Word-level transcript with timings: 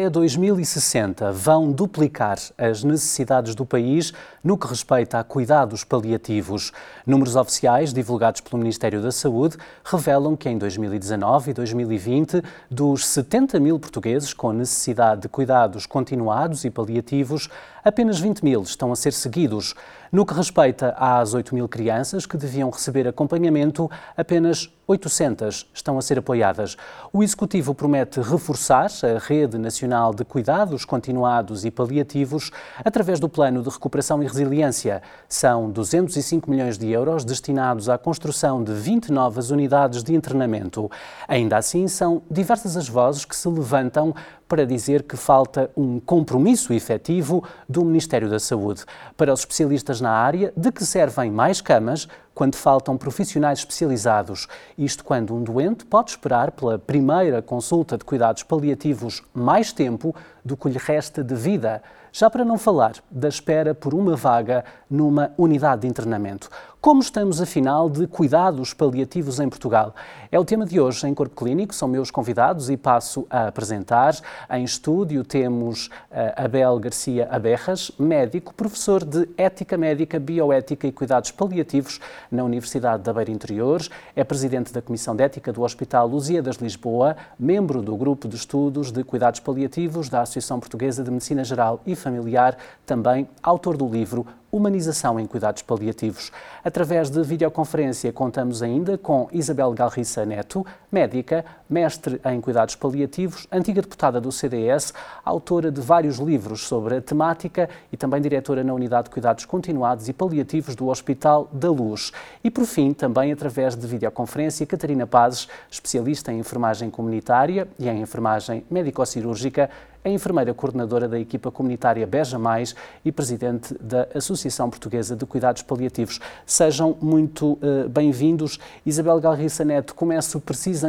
Até 0.00 0.08
2060 0.08 1.30
vão 1.30 1.70
duplicar 1.70 2.38
as 2.56 2.82
necessidades 2.82 3.54
do 3.54 3.66
país 3.66 4.14
no 4.42 4.56
que 4.56 4.66
respeita 4.66 5.18
a 5.18 5.24
cuidados 5.24 5.84
paliativos. 5.84 6.72
Números 7.06 7.36
oficiais 7.36 7.92
divulgados 7.92 8.40
pelo 8.40 8.56
Ministério 8.56 9.02
da 9.02 9.12
Saúde 9.12 9.58
revelam 9.84 10.38
que 10.38 10.48
em 10.48 10.56
2019 10.56 11.50
e 11.50 11.52
2020, 11.52 12.42
dos 12.70 13.06
70 13.08 13.60
mil 13.60 13.78
portugueses 13.78 14.32
com 14.32 14.54
necessidade 14.54 15.20
de 15.20 15.28
cuidados 15.28 15.84
continuados 15.84 16.64
e 16.64 16.70
paliativos, 16.70 17.50
apenas 17.84 18.18
20 18.18 18.42
mil 18.44 18.62
estão 18.62 18.92
a 18.92 18.96
ser 18.96 19.12
seguidos. 19.12 19.74
No 20.12 20.26
que 20.26 20.34
respeita 20.34 20.92
às 20.98 21.34
8 21.34 21.54
mil 21.54 21.68
crianças 21.68 22.26
que 22.26 22.36
deviam 22.36 22.68
receber 22.68 23.06
acompanhamento, 23.06 23.88
apenas 24.16 24.68
800 24.88 25.70
estão 25.72 25.96
a 25.96 26.02
ser 26.02 26.18
apoiadas. 26.18 26.76
O 27.12 27.22
Executivo 27.22 27.72
promete 27.76 28.20
reforçar 28.20 28.90
a 29.04 29.18
Rede 29.20 29.56
Nacional 29.56 30.12
de 30.12 30.24
Cuidados 30.24 30.84
Continuados 30.84 31.64
e 31.64 31.70
Paliativos 31.70 32.50
através 32.84 33.20
do 33.20 33.28
Plano 33.28 33.62
de 33.62 33.68
Recuperação 33.70 34.20
e 34.20 34.26
Resiliência. 34.26 35.00
São 35.28 35.70
205 35.70 36.50
milhões 36.50 36.76
de 36.76 36.90
euros 36.90 37.24
destinados 37.24 37.88
à 37.88 37.96
construção 37.96 38.64
de 38.64 38.72
20 38.72 39.12
novas 39.12 39.52
unidades 39.52 40.02
de 40.02 40.12
internamento. 40.12 40.90
Ainda 41.28 41.56
assim, 41.56 41.86
são 41.86 42.22
diversas 42.28 42.76
as 42.76 42.88
vozes 42.88 43.24
que 43.24 43.36
se 43.36 43.48
levantam 43.48 44.12
para 44.50 44.66
dizer 44.66 45.04
que 45.04 45.16
falta 45.16 45.70
um 45.76 46.00
compromisso 46.00 46.72
efetivo 46.72 47.44
do 47.68 47.84
Ministério 47.84 48.28
da 48.28 48.40
Saúde. 48.40 48.84
Para 49.16 49.32
os 49.32 49.38
especialistas 49.38 50.00
na 50.00 50.10
área, 50.10 50.52
de 50.56 50.72
que 50.72 50.84
servem 50.84 51.30
mais 51.30 51.60
camas 51.60 52.08
quando 52.34 52.56
faltam 52.56 52.96
profissionais 52.96 53.60
especializados. 53.60 54.48
Isto 54.76 55.04
quando 55.04 55.32
um 55.32 55.44
doente 55.44 55.84
pode 55.84 56.10
esperar 56.10 56.50
pela 56.50 56.80
primeira 56.80 57.40
consulta 57.40 57.96
de 57.96 58.04
cuidados 58.04 58.42
paliativos 58.42 59.22
mais 59.32 59.72
tempo 59.72 60.12
do 60.44 60.56
que 60.56 60.68
lhe 60.68 60.78
resta 60.78 61.22
de 61.22 61.34
vida. 61.36 61.80
Já 62.12 62.28
para 62.28 62.44
não 62.44 62.58
falar 62.58 62.94
da 63.08 63.28
espera 63.28 63.72
por 63.72 63.94
uma 63.94 64.16
vaga 64.16 64.64
numa 64.90 65.30
unidade 65.38 65.82
de 65.82 65.86
internamento. 65.86 66.50
Como 66.80 67.02
estamos, 67.02 67.42
afinal, 67.42 67.90
de 67.90 68.06
cuidados 68.06 68.72
paliativos 68.72 69.38
em 69.38 69.50
Portugal? 69.50 69.94
É 70.32 70.40
o 70.40 70.44
tema 70.46 70.64
de 70.64 70.80
hoje 70.80 71.06
em 71.06 71.12
Corpo 71.12 71.36
Clínico, 71.36 71.74
são 71.74 71.86
meus 71.86 72.10
convidados 72.10 72.70
e 72.70 72.76
passo 72.78 73.26
a 73.28 73.48
apresentar. 73.48 74.16
Em 74.48 74.64
estúdio 74.64 75.22
temos 75.22 75.88
uh, 75.88 75.90
Abel 76.36 76.78
Garcia 76.78 77.28
Aberras, 77.30 77.92
médico, 77.98 78.54
professor 78.54 79.04
de 79.04 79.28
Ética 79.36 79.76
Médica, 79.76 80.18
Bioética 80.18 80.86
e 80.86 80.92
Cuidados 80.92 81.30
Paliativos 81.30 82.00
na 82.32 82.44
Universidade 82.44 83.02
da 83.02 83.12
Beira 83.12 83.30
Interior, 83.30 83.82
é 84.16 84.24
presidente 84.24 84.72
da 84.72 84.80
Comissão 84.80 85.14
de 85.14 85.22
Ética 85.22 85.52
do 85.52 85.60
Hospital 85.60 86.08
Lusíadas 86.08 86.56
Lisboa, 86.56 87.14
membro 87.38 87.82
do 87.82 87.94
Grupo 87.94 88.26
de 88.26 88.36
Estudos 88.36 88.90
de 88.90 89.04
Cuidados 89.04 89.40
Paliativos 89.40 90.08
da 90.08 90.22
Associação 90.22 90.58
Portuguesa 90.58 91.04
de 91.04 91.10
Medicina 91.10 91.44
Geral 91.44 91.78
e 91.84 91.94
Familiar, 91.94 92.56
também 92.86 93.28
autor 93.42 93.76
do 93.76 93.86
livro 93.86 94.26
humanização 94.52 95.18
em 95.18 95.26
cuidados 95.26 95.62
paliativos. 95.62 96.32
Através 96.64 97.10
de 97.10 97.22
videoconferência, 97.22 98.12
contamos 98.12 98.62
ainda 98.62 98.98
com 98.98 99.28
Isabel 99.32 99.72
Galriça 99.72 100.24
Neto, 100.24 100.64
médica, 100.90 101.44
mestre 101.68 102.20
em 102.24 102.40
cuidados 102.40 102.74
paliativos, 102.74 103.46
antiga 103.50 103.80
deputada 103.80 104.20
do 104.20 104.32
CDS, 104.32 104.92
autora 105.24 105.70
de 105.70 105.80
vários 105.80 106.18
livros 106.18 106.62
sobre 106.66 106.96
a 106.96 107.00
temática 107.00 107.68
e 107.92 107.96
também 107.96 108.20
diretora 108.20 108.64
na 108.64 108.74
Unidade 108.74 109.04
de 109.04 109.10
Cuidados 109.10 109.44
Continuados 109.44 110.08
e 110.08 110.12
Paliativos 110.12 110.74
do 110.74 110.88
Hospital 110.88 111.48
da 111.52 111.70
Luz. 111.70 112.12
E, 112.42 112.50
por 112.50 112.64
fim, 112.64 112.92
também 112.92 113.32
através 113.32 113.76
de 113.76 113.86
videoconferência, 113.86 114.66
Catarina 114.66 115.06
Pazes, 115.06 115.48
especialista 115.70 116.32
em 116.32 116.38
enfermagem 116.38 116.90
comunitária 116.90 117.68
e 117.78 117.88
em 117.88 118.00
enfermagem 118.00 118.64
médico-cirúrgica, 118.70 119.70
é 120.02 120.10
enfermeira 120.10 120.54
coordenadora 120.54 121.06
da 121.06 121.20
equipa 121.20 121.50
comunitária 121.50 122.06
Beja 122.06 122.38
Mais 122.38 122.74
e 123.04 123.12
presidente 123.12 123.74
da 123.78 124.08
Associação 124.14 124.70
Portuguesa 124.70 125.14
de 125.14 125.26
Cuidados 125.26 125.60
Paliativos. 125.60 126.18
Sejam 126.46 126.96
muito 127.02 127.52
uh, 127.52 127.86
bem-vindos. 127.86 128.58
Isabel 128.86 129.20
Galriça 129.20 129.62
Neto, 129.62 129.94
começo 129.94 130.40
precisamente 130.40 130.79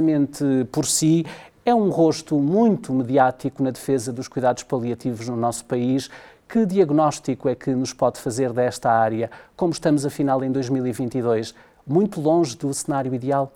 por 0.71 0.85
si. 0.85 1.25
É 1.63 1.75
um 1.75 1.89
rosto 1.89 2.37
muito 2.37 2.91
mediático 2.91 3.61
na 3.61 3.69
defesa 3.69 4.11
dos 4.11 4.27
cuidados 4.27 4.63
paliativos 4.63 5.27
no 5.27 5.37
nosso 5.37 5.65
país. 5.65 6.09
Que 6.49 6.65
diagnóstico 6.65 7.47
é 7.47 7.55
que 7.55 7.73
nos 7.73 7.93
pode 7.93 8.19
fazer 8.19 8.51
desta 8.51 8.91
área? 8.91 9.29
Como 9.55 9.71
estamos, 9.71 10.05
afinal, 10.05 10.43
em 10.43 10.51
2022? 10.51 11.53
Muito 11.87 12.19
longe 12.19 12.57
do 12.57 12.73
cenário 12.73 13.13
ideal? 13.13 13.53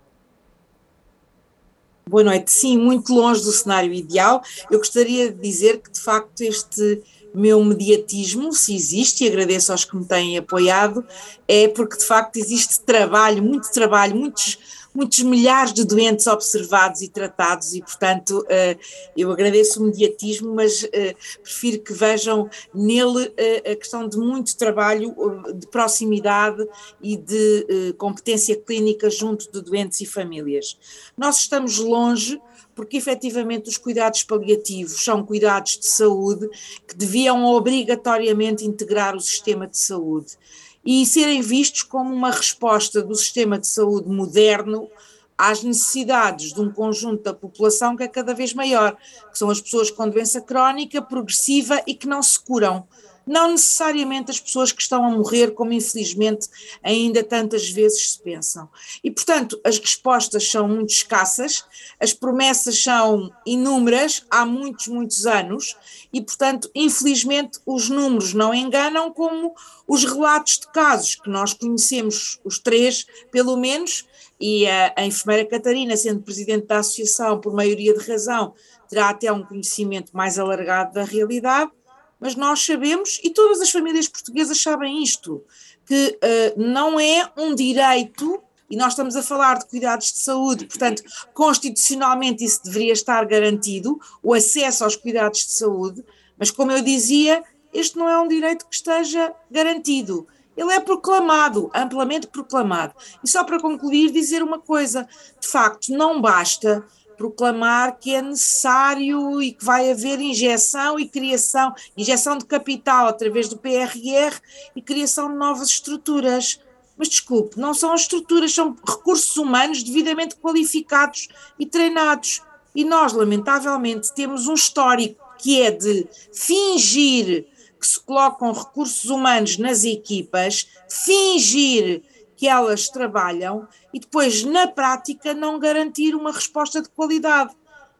Boa 2.07 2.23
noite. 2.23 2.51
Sim, 2.51 2.77
muito 2.77 3.13
longe 3.13 3.41
do 3.41 3.51
cenário 3.51 3.91
ideal. 3.91 4.41
Eu 4.69 4.77
gostaria 4.77 5.31
de 5.31 5.41
dizer 5.41 5.81
que, 5.81 5.91
de 5.91 5.99
facto, 5.99 6.41
este 6.41 7.01
meu 7.33 7.63
mediatismo, 7.63 8.53
se 8.53 8.75
existe, 8.75 9.23
e 9.23 9.27
agradeço 9.27 9.71
aos 9.71 9.83
que 9.83 9.95
me 9.97 10.05
têm 10.05 10.37
apoiado, 10.37 11.03
é 11.47 11.67
porque, 11.67 11.97
de 11.97 12.05
facto, 12.05 12.37
existe 12.37 12.79
trabalho, 12.81 13.43
muito 13.43 13.71
trabalho, 13.71 14.15
muitos 14.15 14.57
muitos 14.95 15.19
milhares 15.19 15.73
de 15.73 15.83
doentes 15.83 16.25
observados 16.25 17.01
e 17.01 17.09
tratados 17.09 17.73
e, 17.73 17.81
portanto, 17.81 18.45
eh, 18.49 18.77
eu 19.15 19.29
agradeço 19.29 19.81
o 19.81 19.85
mediatismo, 19.85 20.55
mas 20.55 20.87
eh, 20.93 21.13
prefiro 21.43 21.81
que 21.81 21.93
vejam 21.93 22.49
nele 22.73 23.31
eh, 23.35 23.73
a 23.73 23.75
questão 23.75 24.07
de 24.07 24.17
muito 24.17 24.55
trabalho 24.57 25.13
de 25.53 25.67
proximidade 25.67 26.65
e 27.01 27.17
de 27.17 27.93
competência 27.97 28.55
clínica 28.55 29.09
junto 29.09 29.51
de 29.51 29.61
doentes 29.61 29.99
e 29.99 30.05
famílias. 30.05 30.77
Nós 31.17 31.39
estamos 31.39 31.77
longe 31.79 32.39
porque 32.73 32.97
efetivamente 32.97 33.69
os 33.69 33.77
cuidados 33.77 34.23
paliativos 34.23 35.03
são 35.03 35.25
cuidados 35.25 35.77
de 35.77 35.87
saúde 35.87 36.47
que 36.87 36.95
deviam 36.95 37.45
obrigatoriamente 37.45 38.65
integrar 38.65 39.15
o 39.15 39.21
sistema 39.21 39.67
de 39.67 39.77
saúde 39.77 40.37
e 40.85 41.05
serem 41.05 41.41
vistos 41.41 41.81
como 41.81 42.13
uma 42.13 42.29
resposta 42.29 43.01
do 43.01 43.15
sistema 43.15 43.57
de 43.57 43.67
saúde 43.67 44.07
moderno 44.07 44.89
às 45.37 45.63
necessidades 45.63 46.53
de 46.53 46.61
um 46.61 46.71
conjunto 46.71 47.23
da 47.23 47.33
população 47.33 47.97
que 47.97 48.03
é 48.03 48.07
cada 48.07 48.33
vez 48.33 48.53
maior, 48.53 48.95
que 49.31 49.37
são 49.37 49.49
as 49.49 49.59
pessoas 49.59 49.91
com 49.91 50.07
doença 50.07 50.39
crónica, 50.39 51.01
progressiva 51.01 51.81
e 51.85 51.93
que 51.93 52.07
não 52.07 52.21
se 52.21 52.39
curam 52.39 52.87
não 53.25 53.51
necessariamente 53.51 54.31
as 54.31 54.39
pessoas 54.39 54.71
que 54.71 54.81
estão 54.81 55.03
a 55.05 55.09
morrer, 55.09 55.51
como 55.51 55.73
infelizmente 55.73 56.47
ainda 56.83 57.23
tantas 57.23 57.69
vezes 57.69 58.11
se 58.11 58.19
pensam. 58.19 58.69
E, 59.03 59.09
portanto, 59.09 59.59
as 59.63 59.79
respostas 59.79 60.49
são 60.49 60.67
muito 60.67 60.91
escassas, 60.91 61.65
as 61.99 62.13
promessas 62.13 62.81
são 62.81 63.31
inúmeras 63.45 64.25
há 64.29 64.45
muitos, 64.45 64.87
muitos 64.87 65.25
anos, 65.25 65.75
e, 66.13 66.21
portanto, 66.21 66.69
infelizmente, 66.75 67.59
os 67.65 67.89
números 67.89 68.33
não 68.33 68.53
enganam, 68.53 69.11
como 69.11 69.53
os 69.87 70.03
relatos 70.03 70.59
de 70.59 70.67
casos 70.71 71.15
que 71.15 71.29
nós 71.29 71.53
conhecemos, 71.53 72.39
os 72.43 72.59
três, 72.59 73.05
pelo 73.31 73.57
menos, 73.57 74.05
e 74.39 74.67
a, 74.67 74.93
a 74.97 75.05
enfermeira 75.05 75.47
Catarina, 75.47 75.95
sendo 75.95 76.21
presidente 76.21 76.67
da 76.67 76.79
associação 76.79 77.39
por 77.39 77.53
maioria 77.53 77.93
de 77.93 78.05
razão, 78.09 78.53
terá 78.89 79.09
até 79.09 79.31
um 79.31 79.43
conhecimento 79.43 80.15
mais 80.15 80.37
alargado 80.37 80.93
da 80.93 81.03
realidade 81.03 81.71
mas 82.19 82.35
nós 82.35 82.63
sabemos, 82.65 83.19
e 83.23 83.29
todas 83.29 83.61
as 83.61 83.69
famílias 83.69 84.07
portuguesas 84.07 84.61
sabem 84.61 85.01
isto, 85.03 85.43
que 85.85 86.17
uh, 86.23 86.61
não 86.61 86.99
é 86.99 87.29
um 87.37 87.53
direito, 87.53 88.41
e 88.69 88.75
nós 88.75 88.93
estamos 88.93 89.15
a 89.15 89.21
falar 89.21 89.59
de 89.59 89.65
cuidados 89.65 90.11
de 90.11 90.19
saúde, 90.19 90.65
portanto, 90.65 91.03
constitucionalmente 91.33 92.43
isso 92.43 92.63
deveria 92.63 92.93
estar 92.93 93.25
garantido, 93.25 93.99
o 94.23 94.33
acesso 94.33 94.83
aos 94.83 94.95
cuidados 94.95 95.45
de 95.45 95.51
saúde, 95.51 96.03
mas 96.37 96.51
como 96.51 96.71
eu 96.71 96.81
dizia, 96.81 97.43
este 97.73 97.97
não 97.97 98.09
é 98.09 98.19
um 98.19 98.27
direito 98.27 98.65
que 98.65 98.75
esteja 98.75 99.33
garantido. 99.51 100.27
Ele 100.55 100.71
é 100.71 100.79
proclamado, 100.79 101.69
amplamente 101.73 102.27
proclamado. 102.27 102.93
E 103.21 103.27
só 103.27 103.43
para 103.43 103.59
concluir, 103.59 104.11
dizer 104.11 104.41
uma 104.41 104.59
coisa: 104.59 105.07
de 105.39 105.47
facto, 105.47 105.91
não 105.91 106.21
basta 106.21 106.85
proclamar 107.15 107.97
que 107.99 108.13
é 108.13 108.21
necessário 108.21 109.41
e 109.41 109.51
que 109.51 109.63
vai 109.63 109.91
haver 109.91 110.19
injeção 110.19 110.99
e 110.99 111.07
criação, 111.07 111.73
injeção 111.97 112.37
de 112.37 112.45
capital 112.45 113.07
através 113.07 113.49
do 113.49 113.57
PRR 113.57 114.39
e 114.75 114.81
criação 114.81 115.29
de 115.29 115.35
novas 115.35 115.69
estruturas. 115.69 116.59
Mas 116.97 117.09
desculpe, 117.09 117.59
não 117.59 117.73
são 117.73 117.91
as 117.93 118.01
estruturas, 118.01 118.53
são 118.53 118.75
recursos 118.87 119.35
humanos 119.35 119.83
devidamente 119.83 120.35
qualificados 120.35 121.27
e 121.59 121.65
treinados. 121.65 122.41
E 122.73 122.85
nós, 122.85 123.13
lamentavelmente, 123.13 124.13
temos 124.13 124.47
um 124.47 124.53
histórico 124.53 125.23
que 125.37 125.61
é 125.61 125.71
de 125.71 126.07
fingir 126.33 127.47
que 127.79 127.87
se 127.87 127.99
colocam 127.99 128.51
recursos 128.51 129.09
humanos 129.09 129.57
nas 129.57 129.83
equipas, 129.83 130.67
fingir 130.89 132.01
que 132.45 132.49
elas 132.49 132.89
trabalham 132.89 133.67
e 133.91 133.99
depois, 133.99 134.43
na 134.43 134.67
prática, 134.67 135.33
não 135.33 135.57
garantir 135.57 136.13
uma 136.13 136.31
resposta 136.31 136.79
de 136.79 136.89
qualidade. 136.89 137.55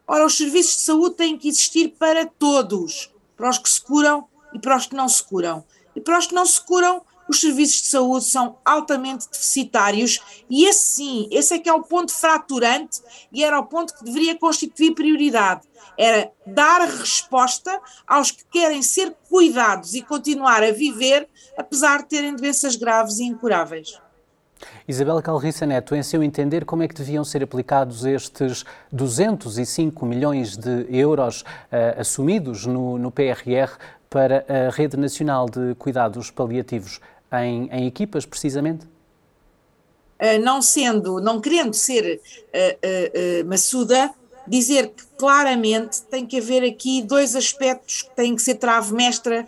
Ora, 0.06 0.24
os 0.24 0.36
serviços 0.36 0.76
de 0.76 0.82
saúde 0.82 1.16
têm 1.16 1.36
que 1.36 1.48
existir 1.48 1.88
para 1.98 2.24
todos, 2.24 3.12
para 3.36 3.50
os 3.50 3.58
que 3.58 3.68
se 3.68 3.80
curam 3.80 4.28
e 4.54 4.60
para 4.60 4.76
os 4.76 4.86
que 4.86 4.94
não 4.94 5.08
se 5.08 5.20
curam. 5.20 5.64
E 5.96 6.00
para 6.00 6.16
os 6.16 6.28
que 6.28 6.34
não 6.34 6.46
se 6.46 6.60
curam, 6.60 7.02
os 7.28 7.40
serviços 7.40 7.82
de 7.82 7.88
saúde 7.88 8.24
são 8.26 8.56
altamente 8.64 9.28
deficitários 9.28 10.20
e 10.48 10.64
esse 10.64 10.86
sim, 10.86 11.28
esse 11.32 11.54
é 11.54 11.58
que 11.58 11.68
é 11.68 11.72
o 11.72 11.82
ponto 11.82 12.12
fraturante 12.12 13.02
e 13.32 13.42
era 13.42 13.58
o 13.58 13.66
ponto 13.66 13.96
que 13.96 14.04
deveria 14.04 14.38
constituir 14.38 14.94
prioridade. 14.94 15.62
Era 15.98 16.30
dar 16.46 16.82
resposta 16.82 17.80
aos 18.06 18.30
que 18.30 18.44
querem 18.44 18.80
ser 18.80 19.12
cuidados 19.28 19.94
e 19.94 20.02
continuar 20.02 20.62
a 20.62 20.70
viver, 20.70 21.28
apesar 21.58 22.02
de 22.02 22.10
terem 22.10 22.36
doenças 22.36 22.76
graves 22.76 23.18
e 23.18 23.24
incuráveis. 23.24 24.05
Isabela 24.88 25.20
Calriça 25.20 25.66
Neto, 25.66 25.94
em 25.94 26.02
seu 26.02 26.22
entender, 26.22 26.64
como 26.64 26.82
é 26.82 26.88
que 26.88 26.94
deviam 26.94 27.24
ser 27.24 27.42
aplicados 27.42 28.04
estes 28.04 28.64
205 28.90 30.06
milhões 30.06 30.56
de 30.56 30.86
euros 30.88 31.42
uh, 31.42 32.00
assumidos 32.00 32.66
no, 32.66 32.96
no 32.98 33.10
PRR 33.10 33.76
para 34.08 34.44
a 34.48 34.70
Rede 34.70 34.96
Nacional 34.96 35.46
de 35.46 35.74
Cuidados 35.74 36.30
Paliativos? 36.30 37.00
em, 37.32 37.68
em 37.72 37.86
equipas, 37.86 38.24
precisamente? 38.24 38.86
Uh, 40.20 40.40
não 40.42 40.62
sendo, 40.62 41.20
não 41.20 41.40
querendo 41.40 41.74
ser 41.74 42.20
uh, 42.20 43.46
maçuda, 43.46 44.10
dizer 44.46 44.88
que 44.90 45.04
claramente 45.18 46.02
tem 46.02 46.24
que 46.24 46.38
haver 46.38 46.64
aqui 46.64 47.02
dois 47.02 47.34
aspectos 47.34 48.02
que 48.02 48.14
têm 48.14 48.34
que 48.34 48.42
ser 48.42 48.54
trave 48.54 48.94
mestra 48.94 49.46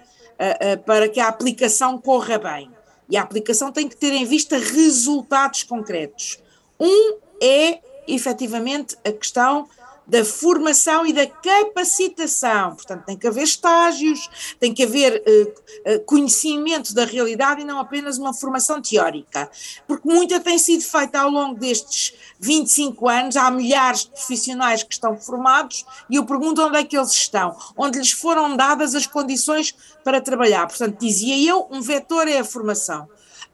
para 0.86 1.08
que 1.08 1.18
a 1.18 1.26
aplicação 1.26 1.98
corra 2.00 2.38
bem. 2.38 2.70
E 3.10 3.16
a 3.16 3.22
aplicação 3.22 3.72
tem 3.72 3.88
que 3.88 3.96
ter 3.96 4.12
em 4.12 4.24
vista 4.24 4.58
resultados 4.58 5.62
concretos. 5.62 6.38
Um 6.78 7.16
é, 7.42 7.80
efetivamente, 8.06 8.96
a 9.04 9.12
questão 9.12 9.68
da 10.08 10.24
formação 10.24 11.06
e 11.06 11.12
da 11.12 11.26
capacitação. 11.26 12.74
Portanto, 12.74 13.04
tem 13.04 13.16
que 13.16 13.26
haver 13.26 13.44
estágios, 13.44 14.56
tem 14.58 14.72
que 14.72 14.82
haver 14.82 15.22
uh, 15.22 16.00
conhecimento 16.06 16.94
da 16.94 17.04
realidade 17.04 17.60
e 17.60 17.64
não 17.64 17.78
apenas 17.78 18.16
uma 18.16 18.32
formação 18.32 18.80
teórica. 18.80 19.50
Porque 19.86 20.08
muita 20.08 20.40
tem 20.40 20.58
sido 20.58 20.82
feita 20.82 21.20
ao 21.20 21.30
longo 21.30 21.60
destes 21.60 22.14
25 22.40 23.06
anos, 23.06 23.36
há 23.36 23.50
milhares 23.50 24.04
de 24.04 24.10
profissionais 24.12 24.82
que 24.82 24.94
estão 24.94 25.16
formados 25.18 25.84
e 26.08 26.16
eu 26.16 26.24
pergunto 26.24 26.62
onde 26.62 26.78
é 26.78 26.84
que 26.84 26.96
eles 26.96 27.12
estão, 27.12 27.54
onde 27.76 27.98
lhes 27.98 28.12
foram 28.12 28.56
dadas 28.56 28.94
as 28.94 29.06
condições 29.06 29.74
para 30.02 30.22
trabalhar. 30.22 30.66
Portanto, 30.66 30.98
dizia 30.98 31.36
eu, 31.50 31.68
um 31.70 31.82
vetor 31.82 32.26
é 32.26 32.38
a 32.38 32.44
formação. 32.44 33.04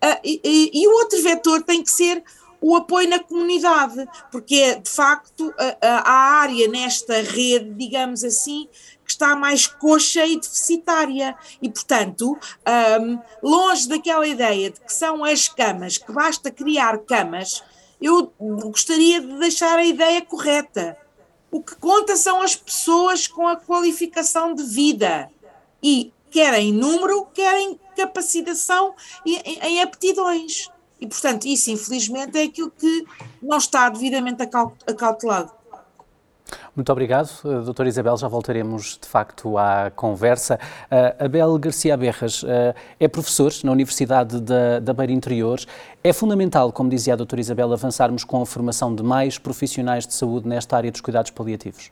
Uh, 0.05 0.21
e, 0.23 0.41
e, 0.45 0.83
e 0.83 0.87
o 0.87 0.93
outro 0.93 1.21
vetor 1.21 1.63
tem 1.63 1.83
que 1.83 1.91
ser 1.91 2.23
o 2.61 2.77
apoio 2.77 3.09
na 3.09 3.19
comunidade, 3.19 4.07
porque 4.31 4.55
é 4.57 4.75
de 4.77 4.91
facto 4.91 5.53
a, 5.81 6.11
a 6.11 6.13
área 6.41 6.69
nesta 6.69 7.21
rede, 7.23 7.71
digamos 7.75 8.25
assim, 8.25 8.69
que 9.05 9.11
está 9.11 9.37
mais 9.37 9.67
coxa 9.67 10.25
e 10.27 10.39
deficitária. 10.39 11.37
E, 11.61 11.69
portanto, 11.69 12.39
um, 13.01 13.19
longe 13.43 13.89
daquela 13.89 14.27
ideia 14.27 14.71
de 14.71 14.81
que 14.81 14.93
são 14.93 15.25
as 15.25 15.49
camas, 15.49 15.99
que 15.99 16.11
basta 16.11 16.51
criar 16.51 16.99
camas, 16.99 17.63
eu 18.01 18.33
gostaria 18.39 19.21
de 19.21 19.39
deixar 19.39 19.79
a 19.79 19.85
ideia 19.85 20.23
correta. 20.23 20.97
O 21.51 21.63
que 21.63 21.77
conta 21.77 22.17
são 22.17 22.43
as 22.43 22.57
pessoas 22.57 23.29
com 23.29 23.47
a 23.47 23.57
qualificação 23.57 24.55
de 24.55 24.65
vida. 24.65 25.31
E 25.83 26.13
querem 26.31 26.73
número, 26.73 27.27
querem 27.27 27.79
capacitação 27.97 28.95
em, 29.25 29.37
em 29.63 29.83
aptidões. 29.83 30.69
E, 31.05 31.07
portanto, 31.07 31.45
isso, 31.45 31.71
infelizmente, 31.71 32.39
é 32.39 32.45
aquilo 32.45 32.71
que 32.71 33.05
não 33.43 33.59
está 33.59 33.91
devidamente 33.91 34.43
acautelado. 34.43 35.53
Muito 36.75 36.91
obrigado, 36.91 37.29
eh, 37.45 37.61
doutora 37.63 37.91
Isabel. 37.91 38.17
Já 38.17 38.27
voltaremos, 38.27 38.99
de 39.01 39.07
facto, 39.07 39.59
à 39.59 39.91
conversa. 39.95 40.59
Uh, 40.91 41.25
Abel 41.25 41.59
Garcia 41.59 41.95
Berras 41.95 42.43
uh, 42.43 42.47
é 42.99 43.07
professor 43.07 43.53
na 43.65 43.73
Universidade 43.73 44.41
da, 44.41 44.81
da 44.81 44.95
Beira 44.95 45.13
Interior. 45.13 45.61
É 46.03 46.13
fundamental, 46.13 46.73
como 46.73 46.89
dizia 46.89 47.13
a 47.13 47.17
doutora 47.17 47.41
Isabel, 47.41 47.71
avançarmos 47.71 48.25
com 48.25 48.41
a 48.41 48.47
formação 48.47 48.95
de 48.95 49.03
mais 49.03 49.37
profissionais 49.37 50.07
de 50.07 50.15
saúde 50.15 50.49
nesta 50.49 50.75
área 50.75 50.91
dos 50.91 51.03
cuidados 51.03 51.31
paliativos. 51.31 51.91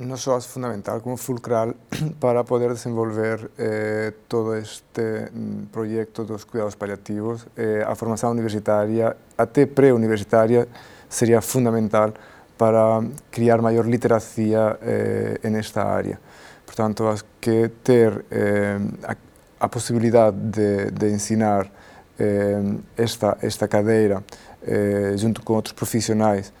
non 0.00 0.20
só 0.20 0.36
é 0.36 0.40
fundamental 0.44 1.00
como 1.00 1.16
fulcral 1.16 1.72
para 2.20 2.44
poder 2.44 2.76
desenvolver 2.76 3.50
eh, 3.56 4.12
todo 4.28 4.52
este 4.56 5.32
mm, 5.32 5.72
proxecto 5.72 6.24
dos 6.24 6.44
cuidados 6.44 6.76
paliativos. 6.76 7.48
Eh, 7.56 7.80
a 7.80 7.96
formación 7.96 8.32
universitaria, 8.32 9.16
até 9.36 9.64
preuniversitaria, 9.64 10.68
sería 11.08 11.40
fundamental 11.40 12.12
para 12.56 13.00
mm, 13.00 13.32
criar 13.32 13.64
maior 13.64 13.88
literacia 13.88 14.76
eh, 14.82 15.40
en 15.42 15.56
esta 15.56 15.88
área. 15.88 16.20
Por 16.66 16.76
tanto, 16.76 17.08
has 17.08 17.24
que 17.40 17.72
ter 17.82 18.24
eh, 18.30 18.76
a, 19.08 19.16
a 19.64 19.68
posibilidade 19.68 20.36
de, 20.36 20.90
de 20.92 21.06
ensinar 21.12 21.72
eh, 22.20 22.76
esta, 22.96 23.38
esta 23.40 23.68
cadeira 23.68 24.22
eh, 24.62 25.16
junto 25.16 25.40
con 25.40 25.56
outros 25.56 25.72
profissionais 25.72 26.52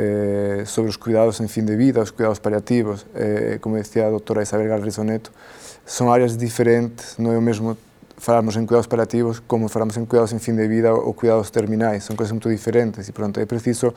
eh, 0.00 0.62
sobre 0.64 0.90
os 0.90 0.96
cuidados 0.96 1.40
em 1.40 1.48
fim 1.48 1.64
de 1.64 1.74
vida, 1.74 2.00
os 2.00 2.12
cuidados 2.12 2.38
paliativos, 2.38 3.04
eh, 3.16 3.58
como 3.60 3.76
dizia 3.76 4.06
a 4.06 4.10
doutora 4.10 4.42
Isabel 4.42 4.68
Galrizo 4.68 5.02
Neto, 5.02 5.32
são 5.84 6.12
áreas 6.12 6.36
diferentes, 6.36 7.16
não 7.18 7.32
é 7.32 7.38
o 7.38 7.42
mesmo 7.42 7.76
falarmos 8.16 8.56
em 8.56 8.64
cuidados 8.64 8.86
paliativos 8.86 9.40
como 9.40 9.68
falamos 9.68 9.96
em 9.96 10.04
cuidados 10.04 10.32
em 10.32 10.38
fim 10.38 10.54
de 10.54 10.68
vida 10.68 10.94
ou 10.94 11.12
cuidados 11.12 11.50
terminais, 11.50 12.04
são 12.04 12.14
coisas 12.14 12.30
muito 12.30 12.48
diferentes 12.48 13.08
e 13.08 13.12
pronto, 13.12 13.40
é 13.40 13.46
preciso 13.46 13.92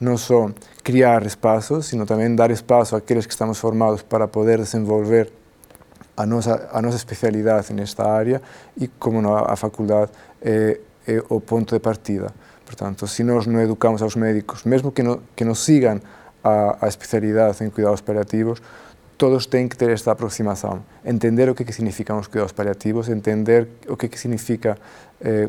não 0.00 0.16
só 0.16 0.50
criar 0.82 1.24
espaços, 1.24 1.86
sino 1.86 2.04
também 2.04 2.34
dar 2.34 2.50
espaço 2.50 2.96
àqueles 2.96 3.24
que 3.24 3.32
estamos 3.32 3.56
formados 3.58 4.02
para 4.02 4.26
poder 4.26 4.58
desenvolver 4.58 5.30
a 6.16 6.26
nossa, 6.26 6.68
a 6.72 6.82
nossa 6.82 6.96
especialidade 6.96 7.72
nesta 7.72 8.04
área 8.08 8.42
e, 8.76 8.88
como 8.88 9.22
não, 9.22 9.36
a 9.36 9.54
faculdade 9.54 10.10
é, 10.42 10.80
é 11.06 11.22
o 11.28 11.40
ponto 11.40 11.74
de 11.74 11.80
partida. 11.80 12.32
Portanto, 12.74 13.06
se 13.06 13.22
nós 13.22 13.46
não 13.46 13.60
educamos 13.60 14.02
aos 14.02 14.16
médicos, 14.16 14.64
mesmo 14.64 14.90
que, 14.90 15.00
no, 15.00 15.22
que 15.36 15.44
nos 15.44 15.60
sigam 15.60 16.00
a, 16.42 16.84
a 16.84 16.88
especialidade 16.88 17.62
em 17.62 17.70
cuidados 17.70 18.00
paliativos, 18.00 18.60
todos 19.16 19.46
têm 19.46 19.68
que 19.68 19.76
ter 19.76 19.90
esta 19.90 20.10
aproximação, 20.10 20.82
entender 21.04 21.48
o 21.48 21.54
que, 21.54 21.64
que 21.64 21.72
significam 21.72 22.18
os 22.18 22.26
cuidados 22.26 22.50
paliativos, 22.50 23.08
entender 23.08 23.68
o 23.88 23.96
que, 23.96 24.08
que 24.08 24.18
significa 24.18 24.76
eh, 25.20 25.48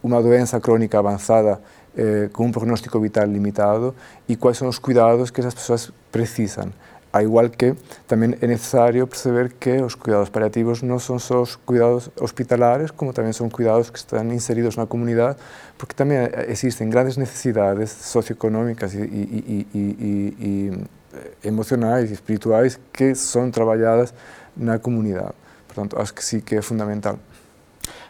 uma 0.00 0.22
doença 0.22 0.60
crónica 0.60 1.00
avançada 1.00 1.60
eh, 1.96 2.30
com 2.32 2.46
um 2.46 2.52
prognóstico 2.52 3.00
vital 3.00 3.26
limitado 3.26 3.92
e 4.28 4.36
quais 4.36 4.56
são 4.56 4.68
os 4.68 4.78
cuidados 4.78 5.32
que 5.32 5.40
essas 5.40 5.54
pessoas 5.54 5.90
precisam. 6.12 6.72
Ao 7.10 7.22
igual 7.22 7.48
que 7.48 7.74
também 8.06 8.36
é 8.40 8.46
necessário 8.46 9.06
perceber 9.06 9.52
que 9.58 9.80
os 9.80 9.94
cuidados 9.94 10.28
paliativos 10.28 10.82
não 10.82 10.98
são 10.98 11.18
só 11.18 11.40
os 11.40 11.56
cuidados 11.56 12.10
hospitalares, 12.20 12.90
como 12.90 13.12
também 13.14 13.32
são 13.32 13.48
cuidados 13.48 13.88
que 13.88 13.98
estão 13.98 14.22
inseridos 14.32 14.76
na 14.76 14.86
comunidade, 14.86 15.38
porque 15.78 15.94
também 15.94 16.18
existem 16.48 16.90
grandes 16.90 17.16
necessidades 17.16 17.90
socioeconómicas 17.90 18.92
e, 18.92 18.98
e, 18.98 19.66
e, 19.74 20.36
e 20.38 21.48
emocionais 21.48 22.10
e 22.10 22.12
espirituais 22.12 22.78
que 22.92 23.14
são 23.14 23.50
trabalhadas 23.50 24.12
na 24.56 24.78
comunidade. 24.78 25.32
Portanto, 25.66 25.98
acho 25.98 26.12
que 26.12 26.24
sim 26.24 26.40
que 26.40 26.56
é 26.56 26.62
fundamental. 26.62 27.18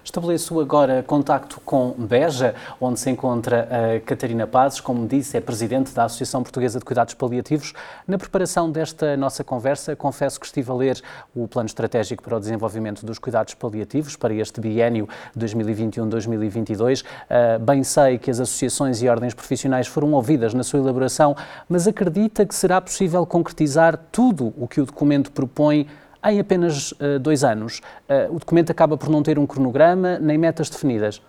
Estabeleço 0.09 0.59
agora 0.59 1.03
contacto 1.03 1.61
com 1.67 1.91
Beja, 1.91 2.55
onde 2.81 2.99
se 2.99 3.11
encontra 3.11 3.69
a 3.71 4.01
Catarina 4.01 4.47
Pazes, 4.47 4.81
como 4.81 5.07
disse, 5.07 5.37
é 5.37 5.41
presidente 5.41 5.93
da 5.93 6.05
Associação 6.05 6.43
Portuguesa 6.43 6.79
de 6.79 6.85
Cuidados 6.87 7.13
Paliativos. 7.13 7.75
Na 8.07 8.17
preparação 8.17 8.71
desta 8.71 9.19
nossa 9.19 9.45
conversa, 9.45 9.95
confesso 9.95 10.41
que 10.41 10.47
estive 10.47 10.71
a 10.71 10.75
ler 10.75 11.03
o 11.37 11.47
Plano 11.47 11.67
Estratégico 11.67 12.23
para 12.23 12.39
o 12.39 12.41
Desenvolvimento 12.41 13.05
dos 13.05 13.19
Cuidados 13.19 13.53
Paliativos 13.53 14.17
para 14.17 14.33
este 14.33 14.63
biênio 14.63 15.07
2021-2022. 15.39 17.05
Ah, 17.29 17.59
bem 17.59 17.85
sei 17.85 18.17
que 18.17 18.31
as 18.31 18.41
associações 18.41 19.03
e 19.03 19.09
ordens 19.11 19.35
profissionais 19.35 19.87
foram 19.87 20.15
ouvidas 20.15 20.55
na 20.55 20.65
sua 20.65 20.81
elaboração, 20.81 21.37
mas 21.69 21.87
acredita 21.87 22.47
que 22.47 22.55
será 22.55 22.81
possível 22.81 23.27
concretizar 23.27 24.01
tudo 24.11 24.55
o 24.57 24.67
que 24.67 24.81
o 24.81 24.87
documento 24.87 25.31
propõe 25.31 25.87
em 26.25 26.41
apenas 26.41 26.93
uh, 26.93 27.19
dois 27.21 27.45
anos. 27.45 27.81
Uh, 28.09 28.35
o 28.35 28.39
documento 28.39 28.71
acaba 28.71 28.97
por 28.97 29.09
não 29.09 29.23
ter 29.23 29.39
um 29.39 29.47
cronograma 29.47 30.19
nem 30.19 30.37
metas 30.37 30.69
definidas. 30.69 31.23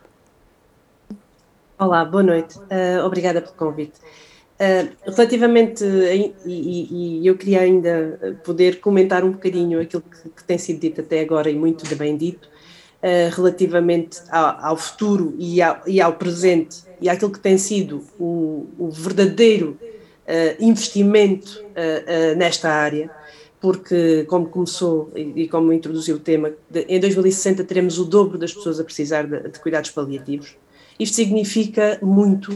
Olá, 1.77 2.03
boa 2.03 2.23
noite. 2.23 2.57
Uh, 2.57 3.05
obrigada 3.05 3.41
pelo 3.41 3.53
convite. 3.53 3.99
relativamente, 5.05 5.85
e, 5.85 6.33
e, 6.45 7.21
e, 7.21 7.27
eu 7.27 7.37
queria 7.37 7.61
ainda 7.61 8.37
poder 8.43 8.81
comentar 8.81 9.23
um 9.23 9.31
bocadinho 9.31 9.79
aquilo 9.79 10.03
que, 10.03 10.29
que 10.29 10.43
tem 10.43 10.57
sido 10.57 10.81
dito 10.81 10.99
até 10.99 11.21
agora 11.21 11.49
e 11.49 11.55
muito 11.55 11.95
bem 11.95 12.17
dito, 12.17 12.49
relativamente 13.33 14.19
ao, 14.29 14.71
ao 14.71 14.75
futuro 14.75 15.33
e 15.39 15.61
ao, 15.61 15.81
e 15.87 16.01
ao, 16.01 16.11
presente 16.11 16.83
e 16.99 17.07
àquilo 17.07 17.31
que 17.31 17.39
tem 17.39 17.57
sido 17.57 18.03
o, 18.19 18.67
o 18.77 18.89
verdadeiro 18.91 19.79
investimento 20.59 21.63
nesta 22.35 22.69
área 22.69 23.09
porque, 23.61 24.23
como 24.29 24.47
começou 24.47 25.11
e, 25.15 25.47
como 25.47 25.73
introduziu 25.73 26.15
o 26.15 26.19
tema, 26.19 26.51
em 26.87 26.99
2060 26.99 27.63
teremos 27.65 27.99
o 27.99 28.05
dobro 28.05 28.37
das 28.37 28.53
pessoas 28.53 28.79
a 28.79 28.83
precisar 28.83 29.23
de, 29.23 29.49
de 29.49 29.59
cuidados 29.59 29.91
paliativos. 29.91 30.55
Isto 30.97 31.15
significa 31.15 31.99
muito, 32.01 32.51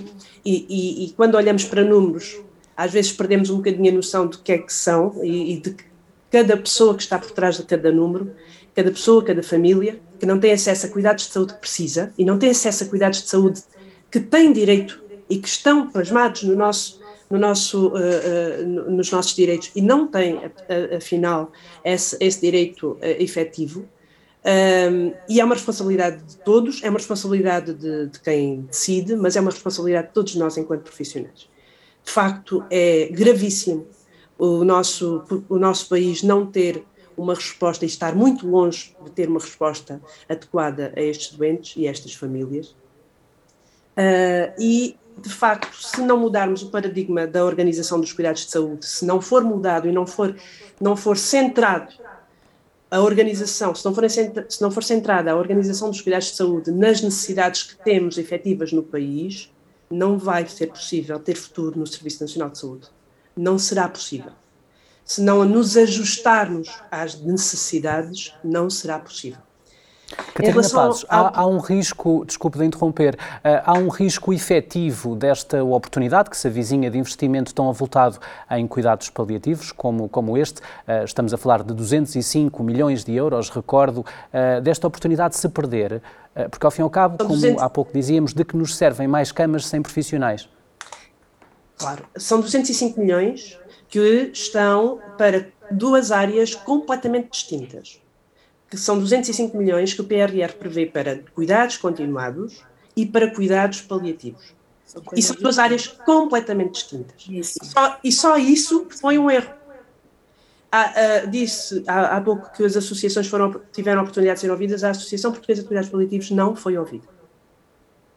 e, 0.46 0.66
e, 0.70 1.06
e, 1.06 1.10
quando 1.12 1.36
olhamos 1.36 1.66
para 1.66 1.84
números, 1.84 2.42
às 2.76 2.92
vezes 2.92 3.12
perdemos 3.12 3.50
um 3.50 3.58
bocadinho 3.58 3.92
a 3.92 3.96
noção 3.96 4.28
do 4.28 4.38
que 4.40 4.52
é 4.52 4.58
que 4.58 4.74
são 4.74 5.20
e, 5.24 5.54
e 5.54 5.58
de 5.60 5.76
cada 6.32 6.58
pessoa 6.58 6.96
que 6.96 7.04
está 7.04 7.20
por 7.20 7.32
trás 7.32 7.58
de 7.58 7.64
cada 7.64 7.92
número, 7.92 8.32
cada 8.74 8.92
pessoa, 8.92 9.24
cada 9.24 9.44
família, 9.44 10.00
que 10.20 10.26
não 10.26 10.40
tem 10.40 10.52
acesso 10.52 10.86
a 10.86 10.90
cuidados 10.90 11.28
de 11.28 11.32
saúde 11.32 11.54
que 11.54 11.60
precisa 11.60 12.14
e 12.18 12.26
não 12.26 12.40
tem 12.40 12.50
acesso 12.50 12.84
a 12.84 12.88
cuidados 12.88 13.22
de 13.22 13.30
saúde 13.30 13.62
que 14.10 14.20
tem 14.20 14.52
direito 14.52 15.02
e 15.30 15.38
que 15.38 15.48
estão 15.48 15.90
plasmados 15.90 16.44
no 16.44 16.56
nosso, 16.56 17.00
no 17.34 17.40
nosso, 17.40 17.88
uh, 17.88 17.94
uh, 17.96 18.92
nos 18.92 19.10
nossos 19.10 19.34
direitos 19.36 19.72
e 19.75 19.82
não 19.82 20.06
tem, 20.06 20.40
afinal, 20.96 21.52
esse, 21.84 22.16
esse 22.20 22.40
direito 22.40 22.92
uh, 22.92 23.00
efetivo. 23.02 23.90
Um, 24.46 25.13
e 25.28 25.42
é 25.42 25.44
uma 25.44 25.56
responsabilidade 25.56 26.22
de 26.22 26.38
todos, 26.38 26.84
é 26.84 26.90
uma 26.92 27.00
responsabilidade 27.00 27.74
de, 27.74 28.08
de, 28.08 28.20
quem 28.20 28.62
decide, 28.62 29.16
mas 29.16 29.36
é 29.36 29.42
uma 29.42 29.50
responsabilidade 29.50 30.10
de 30.10 30.13
todos 30.13 30.36
nós 30.36 30.58
enquanto 30.58 30.84
profissionais. 30.84 31.50
De 32.04 32.12
facto, 32.12 32.63
é 32.70 33.08
gravíssimo 33.08 33.88
o 34.38 34.63
nosso, 34.63 35.24
o 35.50 35.58
nosso 35.58 35.90
país 35.90 36.22
não 36.22 36.46
ter 36.46 36.86
uma 37.18 37.34
resposta 37.34 37.84
e 37.84 37.88
estar 37.88 38.13
muito 38.13 38.48
longe 38.48 38.96
de 39.04 39.10
ter 39.10 39.28
uma 39.28 39.40
resposta 39.40 40.00
adequada 40.30 40.94
a 40.96 41.02
estes 41.02 41.36
doentes 41.36 41.74
e 41.78 41.88
a 41.88 41.92
estas 41.92 42.13
famílias. 42.13 42.75
Uh, 43.98 44.54
e, 44.60 44.98
de 45.17 45.29
facto, 45.29 45.75
se 45.75 46.01
não 46.01 46.17
mudarmos 46.17 46.63
o 46.63 46.70
paradigma 46.70 47.27
da 47.27 47.46
organização 47.46 48.00
dos 48.00 48.13
cuidados 48.13 48.46
de 48.46 48.51
saúde, 48.51 48.86
se 48.86 49.05
não 49.05 49.22
for 49.22 49.43
mudado 49.43 49.88
e 49.88 49.91
não 49.91 50.05
for, 50.05 50.36
não 50.79 50.96
for 50.96 51.17
centrado 51.17 51.93
a 52.89 53.01
organização, 53.01 53.74
se 53.74 53.84
não, 53.84 53.93
for, 53.93 54.08
se 54.10 54.62
não 54.62 54.70
for 54.70 54.84
centrada 54.84 55.32
a 55.32 55.36
organização 55.36 55.89
dos 55.89 56.01
cuidados 56.01 56.27
de 56.27 56.36
saúde 56.36 56.72
nas 56.72 57.01
necessidades 57.01 57.63
que 57.63 57.84
temos 57.84 58.17
efetivas 58.17 58.72
no 58.72 58.84
país, 58.84 59.51
não 59.89 60.17
vai 60.17 60.48
ser 60.48 60.67
possível 60.67 61.20
ter 61.20 61.36
futuro 61.36 61.79
no 61.79 61.88
Serviço 61.88 62.22
Nacional 62.22 62.50
de 62.50 62.60
Saúde. 62.60 62.88
Não 63.36 63.58
será 63.58 63.89
possível. 63.89 64.32
Se 65.03 65.22
não 65.22 65.43
nos 65.43 65.75
ajustarmos 65.75 66.70
às 66.91 67.20
necessidades, 67.20 68.34
não 68.43 68.70
será 68.70 69.00
possível. 69.00 69.41
Catarina 70.34 70.70
Passos, 70.70 71.05
ao... 71.08 71.25
há, 71.27 71.41
há, 71.41 71.46
um 71.46 71.60
risco, 71.60 72.25
desculpe 72.25 72.58
de 72.58 72.65
interromper, 72.65 73.15
uh, 73.15 73.62
há 73.63 73.74
um 73.74 73.88
risco 73.88 74.34
efetivo 74.34 75.15
desta 75.15 75.63
oportunidade 75.63 76.29
que 76.29 76.38
se 76.38 76.48
avizinha 76.48 76.89
de 76.89 76.98
investimento 76.98 77.53
tão 77.53 77.70
avultado 77.70 78.17
em 78.51 78.67
cuidados 78.67 79.10
paliativos 79.10 79.72
como, 79.72 80.10
como 80.10 80.38
este, 80.38 80.60
uh, 80.62 81.03
estamos 81.05 81.34
a 81.34 81.38
falar 81.38 81.63
de 81.63 81.74
205 81.74 82.63
milhões 82.63 83.03
de 83.03 83.13
euros, 83.13 83.50
recordo, 83.50 84.00
uh, 84.00 84.62
desta 84.62 84.88
oportunidade 84.88 85.36
se 85.36 85.48
perder, 85.48 86.01
porque 86.50 86.65
ao 86.65 86.72
fim 86.72 86.82
e 86.82 86.84
ao 86.84 86.89
cabo, 86.89 87.17
como 87.20 87.36
200... 87.36 87.62
há 87.62 87.70
pouco 87.70 87.93
dizíamos, 87.93 88.34
de 88.34 88.43
que 88.43 88.58
nos 88.58 88.75
servem 88.75 89.08
mais 89.08 89.32
camas 89.32 89.67
sem 89.67 89.84
profissionais? 89.84 90.50
Claro, 91.77 92.05
são 92.15 92.41
205 92.41 93.00
milhões 93.00 93.60
que 93.88 94.32
estão 94.34 95.00
para 95.15 95.48
duas 95.70 96.12
áreas 96.12 96.55
completamente 96.55 97.29
distintas 97.29 98.03
que 98.74 98.80
são 98.80 98.98
205 98.98 99.56
milhões 99.56 99.94
que 99.94 100.01
o 100.01 100.03
PRR 100.03 100.51
prevê 100.58 100.88
para 100.88 101.20
cuidados 101.36 101.77
continuados 101.77 102.63
e 102.98 103.06
para 103.06 103.30
cuidados 103.30 103.82
paliativos. 103.82 104.56
E 105.15 105.22
são 105.22 105.36
duas 105.36 105.60
áreas 105.60 105.86
completamente 105.86 106.74
distintas. 106.74 107.24
E 107.30 107.44
só, 107.44 108.00
e 108.03 108.12
só, 108.12 108.36
isso 108.36 108.88
foi 109.00 109.20
um 109.20 109.30
erro. 109.30 109.53
Ah, 110.72 111.25
disse 111.30 111.84
há, 111.86 112.18
há, 112.18 112.22
pouco 112.22 112.51
que 112.51 112.63
as 112.65 112.75
associações 112.75 113.27
foram, 113.27 113.62
tiveram 113.72 114.00
a 114.00 114.01
oportunidade 114.01 114.38
de 114.38 114.42
ser 114.42 114.50
ouvidas, 114.50 114.84
a 114.84 114.89
Associação 114.89 115.32
Portuguesa 115.32 115.62
de 115.62 115.68
Cuidados 115.68 115.92
Paliativos 115.92 116.32
não 116.32 116.56
foi 116.56 116.75
ouvida. 116.75 117.08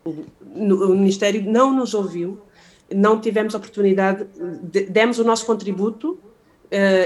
O, 0.06 0.24
o 0.54 0.96
Ministério 0.96 1.42
não 1.42 1.70
nos 1.70 1.92
ouviu, 1.92 2.40
não 2.90 3.20
tivemos 3.20 3.54
oportunidade, 3.54 4.26
de, 4.62 4.86
demos 4.86 5.18
o 5.18 5.24
nosso 5.24 5.44
contributo 5.44 6.12
uh, 6.12 6.18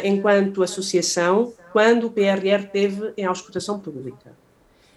enquanto 0.04 0.62
associação 0.62 1.52
quando 1.72 2.06
o 2.06 2.10
PRR 2.10 2.66
teve 2.72 3.12
em 3.16 3.24
auscultação 3.24 3.78
pública. 3.78 4.32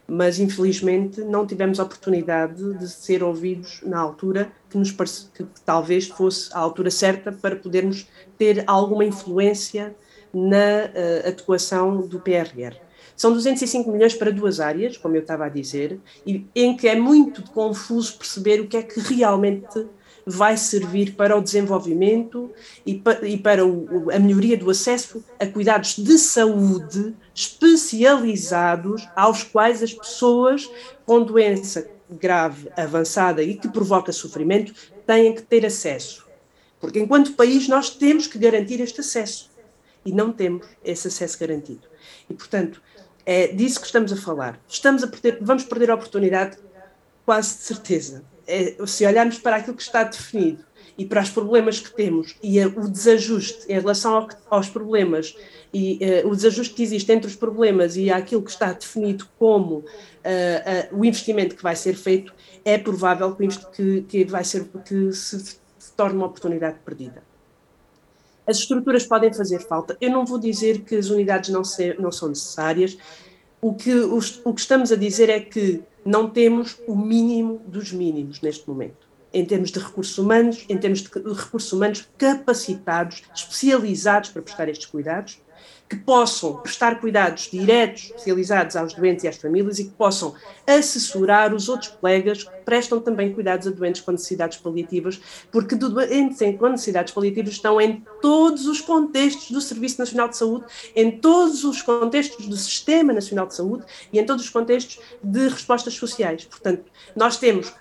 Mas, 0.08 0.40
infelizmente, 0.40 1.22
não 1.22 1.48
tivemos 1.48 1.80
a 1.80 1.84
oportunidade 1.84 2.74
de 2.78 2.90
ser 2.90 3.24
ouvidos 3.24 3.80
na 3.84 4.00
altura 4.00 4.52
que, 4.70 4.78
nos 4.78 4.92
parece, 4.92 5.28
que 5.34 5.46
talvez 5.66 6.08
fosse 6.08 6.54
a 6.54 6.60
altura 6.60 6.92
certa 6.92 7.32
para 7.32 7.56
podermos 7.56 8.08
ter 8.38 8.64
alguma 8.68 9.06
influência 9.06 9.96
na 10.34 10.90
uh, 11.30 12.08
do 12.08 12.20
PRR. 12.20 12.76
São 13.16 13.32
205 13.32 13.90
milhões 13.92 14.16
para 14.16 14.32
duas 14.32 14.60
áreas, 14.60 14.98
como 14.98 15.16
eu 15.16 15.22
estava 15.22 15.46
a 15.46 15.50
dizer, 15.50 16.00
e 16.26 16.46
em 16.56 16.76
que 16.76 16.88
é 16.88 16.96
muito 16.96 17.44
confuso 17.52 18.18
perceber 18.18 18.60
o 18.60 18.68
que 18.68 18.76
é 18.76 18.82
que 18.82 19.00
realmente 19.00 19.86
vai 20.26 20.58
servir 20.58 21.16
para 21.16 21.38
o 21.38 21.42
desenvolvimento 21.42 22.50
e, 22.86 23.02
e 23.24 23.38
para 23.38 23.66
o, 23.66 24.10
a 24.12 24.20
melhoria 24.20 24.58
do 24.58 24.70
acesso 24.70 25.24
a 25.40 25.46
cuidados 25.46 25.98
de 25.98 26.18
saúde 26.18 27.16
especializados 27.34 29.08
aos 29.16 29.44
quais 29.44 29.84
as 29.84 29.94
pessoas 29.94 30.70
com 31.06 31.24
doença 31.24 31.90
grave, 32.10 32.70
avançada 32.78 33.42
e 33.42 33.56
que 33.56 33.68
provoca 33.68 34.12
sofrimento 34.12 34.74
têm 35.06 35.34
que 35.34 35.42
ter 35.42 35.66
acesso. 35.66 36.26
Porque 36.80 37.00
enquanto 37.00 37.34
país 37.34 37.68
nós 37.68 37.90
temos 37.90 38.28
que 38.28 38.38
garantir 38.38 38.80
este 38.80 39.02
acesso 39.02 39.52
e 40.06 40.12
não 40.12 40.32
temos 40.32 40.68
esse 40.84 41.08
acesso 41.08 41.40
garantido. 41.40 41.88
E 42.30 42.34
portanto, 42.34 42.82
é 43.26 43.48
disso 43.48 43.80
que 43.80 43.86
estamos 43.86 44.12
a 44.12 44.18
falar. 44.18 44.60
Estamos 44.68 45.04
a 45.04 45.08
perder, 45.08 45.40
vamos 45.42 45.64
perder 45.64 45.92
a 45.92 45.96
oportunidade, 45.96 46.58
quase 47.26 47.58
de 47.58 47.64
certeza 47.64 48.33
se 48.86 49.06
olharmos 49.06 49.38
para 49.40 49.58
aquilo 49.58 49.76
que 49.76 49.84
está 49.84 50.04
definido 50.04 50.64
e 50.98 51.06
para 51.06 51.22
os 51.22 51.30
problemas 51.30 51.80
que 51.80 51.92
temos 51.94 52.36
e 52.42 52.62
a, 52.62 52.68
o 52.68 52.88
desajuste 52.88 53.66
em 53.68 53.80
relação 53.80 54.16
ao, 54.16 54.28
aos 54.50 54.70
problemas 54.70 55.36
e 55.74 56.00
uh, 56.24 56.30
o 56.30 56.36
desajuste 56.36 56.76
que 56.76 56.84
existe 56.84 57.12
entre 57.12 57.28
os 57.28 57.36
problemas 57.36 57.98
e 57.98 58.12
aquilo 58.12 58.44
que 58.44 58.52
está 58.52 58.72
definido 58.72 59.28
como 59.40 59.78
uh, 59.78 59.86
o 60.92 61.04
investimento 61.04 61.56
que 61.56 61.64
vai 61.64 61.76
ser 61.76 61.96
feito, 61.96 62.34
é 62.64 62.78
provável 62.78 63.36
que, 63.36 64.02
que 64.04 64.26
vai 64.26 64.44
ser 64.44 64.66
que 64.86 65.12
se, 65.12 65.58
torne 65.98 66.16
uma 66.16 66.28
oportunidade 66.28 66.78
perdida. 66.86 67.24
As 68.48 68.58
estruturas 68.58 69.06
podem 69.06 69.34
fazer 69.34 69.60
falta. 69.60 69.98
Eu 70.00 70.12
não 70.12 70.26
vou 70.26 70.40
dizer 70.40 70.82
que 70.82 70.96
as 70.96 71.10
unidades 71.10 71.50
não, 71.50 71.62
não 72.00 72.12
são 72.12 72.30
necessárias. 72.30 72.98
O 73.64 73.74
que, 73.74 73.94
os, 73.94 74.42
o 74.44 74.54
que 74.54 74.60
estamos 74.60 74.92
a 74.92 74.96
dizer 74.98 75.30
é 75.30 75.40
que 75.40 75.82
não 76.04 76.30
temos 76.30 76.78
o 76.86 76.98
mínimo 76.98 77.62
dos 77.66 77.94
mínimos 77.94 78.42
neste 78.42 78.68
momento, 78.68 79.08
em 79.34 79.46
termos 79.46 79.72
de 79.72 79.80
recursos 79.80 80.18
humanos, 80.18 80.66
em 80.68 80.78
termos 80.78 81.02
de 81.02 81.08
recursos 81.08 81.72
humanos 81.72 82.06
capacitados, 82.18 83.24
especializados 83.34 84.32
para 84.32 84.42
prestar 84.42 84.68
estes 84.68 84.88
cuidados, 84.88 85.40
que 85.90 85.96
possam 85.96 86.56
prestar 86.58 87.00
cuidados 87.00 87.50
diretos, 87.52 88.06
especializados 88.06 88.76
aos 88.76 88.94
doentes 88.94 89.24
e 89.24 89.28
às 89.28 89.38
famílias 89.38 89.80
e 89.80 89.86
que 89.86 89.92
possam 89.92 90.34
assessorar 90.66 91.54
os 91.54 91.70
outros 91.70 91.90
colegas 91.90 92.44
que 92.44 92.52
prestam 92.66 93.00
também 93.00 93.34
cuidados 93.34 93.68
a 93.68 93.72
doentes 93.72 94.02
com 94.02 94.12
necessidades 94.12 94.58
paliativas, 94.58 95.20
porque 95.52 95.76
doentes 95.76 96.40
com 96.58 96.70
necessidades 96.70 97.14
paliativas 97.14 97.54
estão 97.54 97.80
em 97.80 98.04
todos 98.22 98.66
os 98.66 98.82
contextos 98.82 99.52
do 99.52 99.62
Serviço 99.62 100.00
Nacional 100.00 100.30
de 100.30 100.38
Saúde, 100.38 100.66
em 100.96 101.12
todos 101.12 101.64
os 101.64 101.82
contextos 101.82 102.48
do 102.48 102.56
Sistema 102.56 103.14
Nacional 103.14 103.46
de 103.46 103.56
Saúde 103.56 103.84
e 104.12 104.20
em 104.20 104.26
todos 104.26 104.46
os 104.46 104.50
contextos 104.50 105.00
de 105.22 105.48
respostas 105.48 105.94
sociais. 105.94 106.46
Portanto, 106.46 106.86
nós 107.16 107.38
temos 107.38 107.74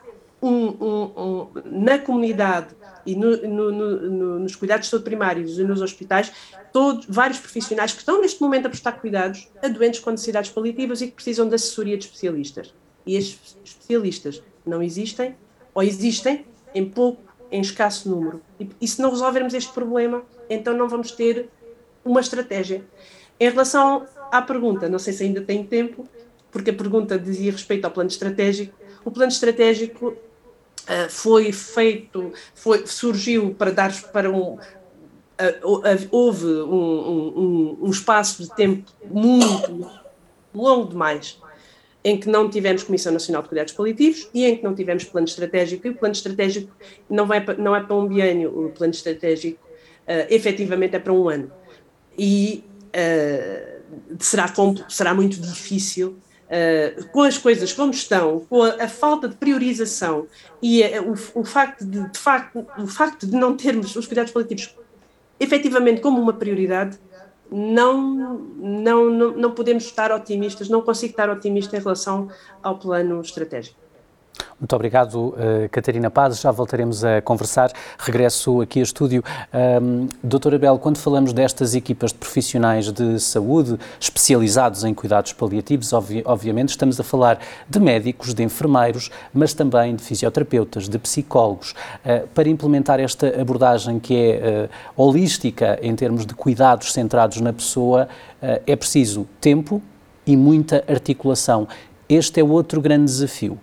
um, 0.43 0.51
um, 0.51 1.13
um, 1.17 1.49
na 1.65 1.99
comunidade 1.99 2.75
e 3.05 3.15
no, 3.17 3.37
no, 3.37 3.73
no, 3.73 4.39
nos 4.39 4.57
cuidados 4.57 4.87
de 4.87 4.91
saúde 4.91 5.05
primários 5.05 5.59
e 5.59 5.65
nos 5.65 5.81
hospitais, 5.81 6.33
todos, 6.73 7.07
vários 7.09 7.39
profissionais 7.39 7.93
que 7.93 7.99
estão 7.99 8.21
neste 8.21 8.41
momento 8.41 8.67
a 8.67 8.69
prestar 8.69 8.93
cuidados 8.93 9.49
a 9.63 9.69
doentes 9.69 10.01
com 10.01 10.11
necessidades 10.11 10.51
paliativas 10.51 11.01
e 11.01 11.07
que 11.09 11.13
precisam 11.13 11.49
de 11.49 11.55
assessoria 11.55 11.97
de 11.97 12.05
especialistas. 12.07 12.75
E 13.07 13.17
estes 13.17 13.57
especialistas 13.65 14.43
não 14.65 14.83
existem, 14.83 15.37
ou 15.75 15.83
existem 15.83 16.47
em 16.75 16.89
pouco, 16.89 17.23
em 17.51 17.61
escasso 17.61 18.09
número. 18.09 18.41
E, 18.59 18.69
e 18.81 18.89
se 18.89 19.01
não 19.03 19.11
resolvermos 19.11 19.53
este 19.55 19.73
problema, 19.73 20.23
então 20.49 20.77
não 20.77 20.89
vamos 20.89 21.11
ter 21.13 21.49
uma 22.05 22.21
estratégia. 22.21 22.85
Em 23.39 23.51
relação 23.51 24.07
à 24.31 24.41
pergunta, 24.41 24.89
não 24.89 24.99
sei 24.99 25.13
se 25.13 25.25
ainda 25.25 25.41
tem 25.41 25.65
tempo, 25.65 26.07
porque 26.51 26.71
a 26.71 26.75
pergunta 26.75 27.19
dizia 27.19 27.51
respeito 27.51 27.85
ao 27.85 27.91
plano 27.91 28.11
estratégico. 28.11 28.79
O 29.05 29.11
plano 29.11 29.33
estratégico 29.33 30.15
Uh, 30.83 31.09
foi 31.09 31.53
feito, 31.53 32.33
foi, 32.55 32.87
surgiu 32.87 33.55
para 33.55 33.71
dar 33.71 33.93
para 34.13 34.31
um. 34.31 34.55
Uh, 34.55 36.09
houve 36.11 36.47
um, 36.47 36.75
um, 36.75 37.79
um, 37.83 37.91
espaço 37.91 38.43
de 38.43 38.55
tempo 38.55 38.91
muito 39.05 39.91
longo 40.55 40.91
demais 40.91 41.41
em 42.05 42.19
que 42.19 42.29
não 42.29 42.51
tivemos 42.51 42.83
Comissão 42.83 43.13
Nacional 43.13 43.43
de 43.43 43.49
Cuidados 43.49 43.73
Paliativos 43.73 44.29
e 44.35 44.45
em 44.45 44.57
que 44.57 44.65
não 44.65 44.75
tivemos 44.75 45.05
plano 45.05 45.27
estratégico. 45.27 45.87
E 45.87 45.91
o 45.91 45.95
plano 45.95 46.13
estratégico 46.13 46.75
não, 47.09 47.27
vai, 47.27 47.45
não 47.57 47.77
é 47.77 47.81
para 47.81 47.95
um 47.95 48.07
biênio, 48.07 48.67
o 48.67 48.71
plano 48.71 48.93
estratégico 48.93 49.65
uh, 49.65 50.27
efetivamente 50.29 50.97
é 50.97 50.99
para 50.99 51.13
um 51.13 51.29
ano. 51.29 51.51
E 52.19 52.65
uh, 52.89 53.83
será, 54.19 54.53
será 54.89 55.15
muito 55.15 55.41
difícil 55.41 56.17
Uh, 56.53 57.09
com 57.09 57.23
as 57.23 57.39
coisas 57.39 57.73
como 57.73 57.93
estão, 57.93 58.41
com 58.41 58.63
a, 58.63 58.85
a 58.85 58.89
falta 58.89 59.27
de 59.27 59.37
priorização 59.37 60.27
e 60.61 60.85
a, 60.85 61.01
o, 61.01 61.13
o, 61.35 61.45
facto 61.45 61.83
de, 61.83 62.11
de, 62.11 62.19
facto, 62.19 62.67
o 62.77 62.87
facto 62.87 63.27
de 63.27 63.35
não 63.35 63.57
termos 63.57 63.97
os 63.97 64.07
cuidados 64.07 64.33
paliativos 64.33 64.75
efetivamente 65.41 66.03
como 66.03 66.21
uma 66.21 66.35
prioridade, 66.35 66.99
não, 67.51 68.01
não, 68.57 69.11
não, 69.11 69.33
não 69.33 69.51
podemos 69.53 69.85
estar 69.85 70.13
otimistas, 70.13 70.69
não 70.69 70.81
consigo 70.83 71.13
estar 71.13 71.29
otimista 71.29 71.77
em 71.77 71.81
relação 71.81 72.29
ao 72.63 72.79
plano 72.79 73.21
estratégico. 73.21 73.82
Muito 74.61 74.77
obrigado, 74.77 75.17
uh, 75.17 75.35
Catarina 75.71 76.11
Paz. 76.11 76.41
Já 76.41 76.51
voltaremos 76.51 77.05
a 77.05 77.21
conversar. 77.21 77.73
Regresso 77.99 78.61
aqui 78.61 78.81
a 78.81 78.83
estúdio. 78.83 79.23
Um, 79.83 80.07
Doutora 80.23 80.59
Bel, 80.59 80.79
quando 80.79 80.99
falamos 80.99 81.33
destas 81.33 81.75
equipas 81.75 82.13
de 82.13 82.19
profissionais 82.19 82.91
de 82.93 83.19
saúde 83.19 83.79
especializados 84.01 84.85
em 84.85 84.95
cuidados 84.95 85.33
paliativos, 85.33 85.93
obvi 85.93 86.23
obviamente 86.25 86.71
estamos 86.71 86.99
a 87.01 87.03
falar 87.03 87.39
de 87.69 87.81
médicos, 87.81 88.35
de 88.35 88.43
enfermeiros, 88.43 89.11
mas 89.35 89.53
também 89.53 89.97
de 89.97 90.03
fisioterapeutas, 90.03 90.89
de 90.89 90.99
psicólogos. 90.99 91.73
Uh, 92.05 92.27
para 92.29 92.49
implementar 92.49 93.01
esta 93.01 93.41
abordagem 93.41 93.99
que 93.99 94.15
é 94.15 94.69
uh, 94.97 95.03
holística 95.03 95.79
em 95.83 95.95
termos 95.97 96.25
de 96.25 96.35
cuidados 96.35 96.93
centrados 96.93 97.41
na 97.41 97.53
pessoa, 97.53 98.09
é 98.67 98.75
preciso 98.75 99.27
tempo 99.41 99.81
e 100.27 100.37
muita 100.37 100.85
articulação. 100.89 101.69
Este 102.09 102.41
é 102.41 102.45
outro 102.45 102.81
grande 102.81 103.05
desafio. 103.05 103.59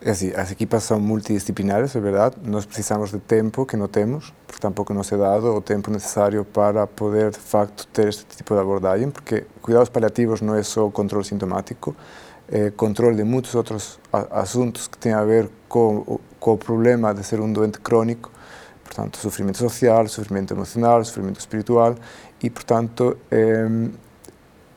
É 0.00 0.10
assim, 0.10 0.32
as 0.36 0.52
equipas 0.52 0.84
são 0.84 1.00
multidisciplinares, 1.00 1.96
é 1.96 2.00
verdade. 2.00 2.36
Nós 2.44 2.64
precisamos 2.64 3.10
de 3.10 3.18
tempo 3.18 3.66
que 3.66 3.76
não 3.76 3.88
temos, 3.88 4.32
porque 4.46 4.60
tampouco 4.60 4.94
nos 4.94 5.10
é 5.10 5.16
dado 5.16 5.52
o 5.52 5.60
tempo 5.60 5.90
necessário 5.90 6.44
para 6.44 6.86
poder, 6.86 7.32
de 7.32 7.38
facto, 7.38 7.84
ter 7.88 8.06
este 8.06 8.24
tipo 8.24 8.54
de 8.54 8.60
abordagem, 8.60 9.10
porque 9.10 9.44
cuidados 9.60 9.88
paliativos 9.88 10.40
não 10.40 10.54
é 10.54 10.62
só 10.62 10.88
controle 10.88 11.24
sintomático, 11.24 11.96
é 12.48 12.70
controle 12.70 13.16
de 13.16 13.24
muitos 13.24 13.56
outros 13.56 13.98
assuntos 14.30 14.86
que 14.86 14.96
têm 14.96 15.12
a 15.12 15.24
ver 15.24 15.50
com, 15.68 16.20
com 16.38 16.52
o 16.52 16.58
problema 16.58 17.12
de 17.12 17.24
ser 17.24 17.40
um 17.40 17.52
doente 17.52 17.80
crónico, 17.80 18.30
portanto, 18.84 19.18
sofrimento 19.18 19.58
social, 19.58 20.06
sofrimento 20.06 20.54
emocional, 20.54 21.04
sofrimento 21.04 21.40
espiritual, 21.40 21.96
e, 22.40 22.48
portanto, 22.48 23.18
é, 23.32 23.66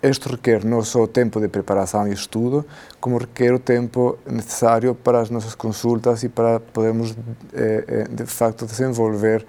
isto 0.03 0.29
requer 0.29 0.65
não 0.65 0.83
só 0.83 1.05
tempo 1.05 1.39
de 1.39 1.47
preparação 1.47 2.07
e 2.07 2.13
estudo, 2.13 2.65
como 2.99 3.17
requer 3.17 3.53
o 3.53 3.59
tempo 3.59 4.17
necessário 4.25 4.95
para 4.95 5.21
as 5.21 5.29
nossas 5.29 5.53
consultas 5.53 6.23
e 6.23 6.29
para 6.29 6.59
podermos, 6.59 7.15
eh, 7.53 7.83
eh, 7.87 8.07
de 8.09 8.25
facto, 8.25 8.65
desenvolver 8.65 9.45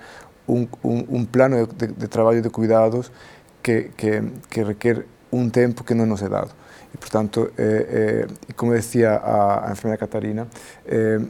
um, 0.47 0.66
um, 0.85 1.04
um 1.09 1.25
plano 1.25 1.66
de, 1.66 1.87
de, 1.87 2.09
trabalho 2.09 2.42
de 2.42 2.50
cuidados 2.50 3.11
que, 3.62 3.90
que, 3.97 4.23
que, 4.50 4.62
requer 4.62 5.06
um 5.32 5.49
tempo 5.49 5.85
que 5.85 5.94
não 5.94 6.04
nos 6.04 6.23
é 6.23 6.28
dado. 6.28 6.50
E, 6.92 6.99
portanto, 6.99 7.50
eh, 7.56 8.26
eh, 8.28 8.52
como 8.54 8.75
dizia 8.75 9.12
a, 9.12 9.68
a 9.68 9.73
enfermeira 9.73 9.99
Catarina, 9.99 10.47
eh, 10.85 11.21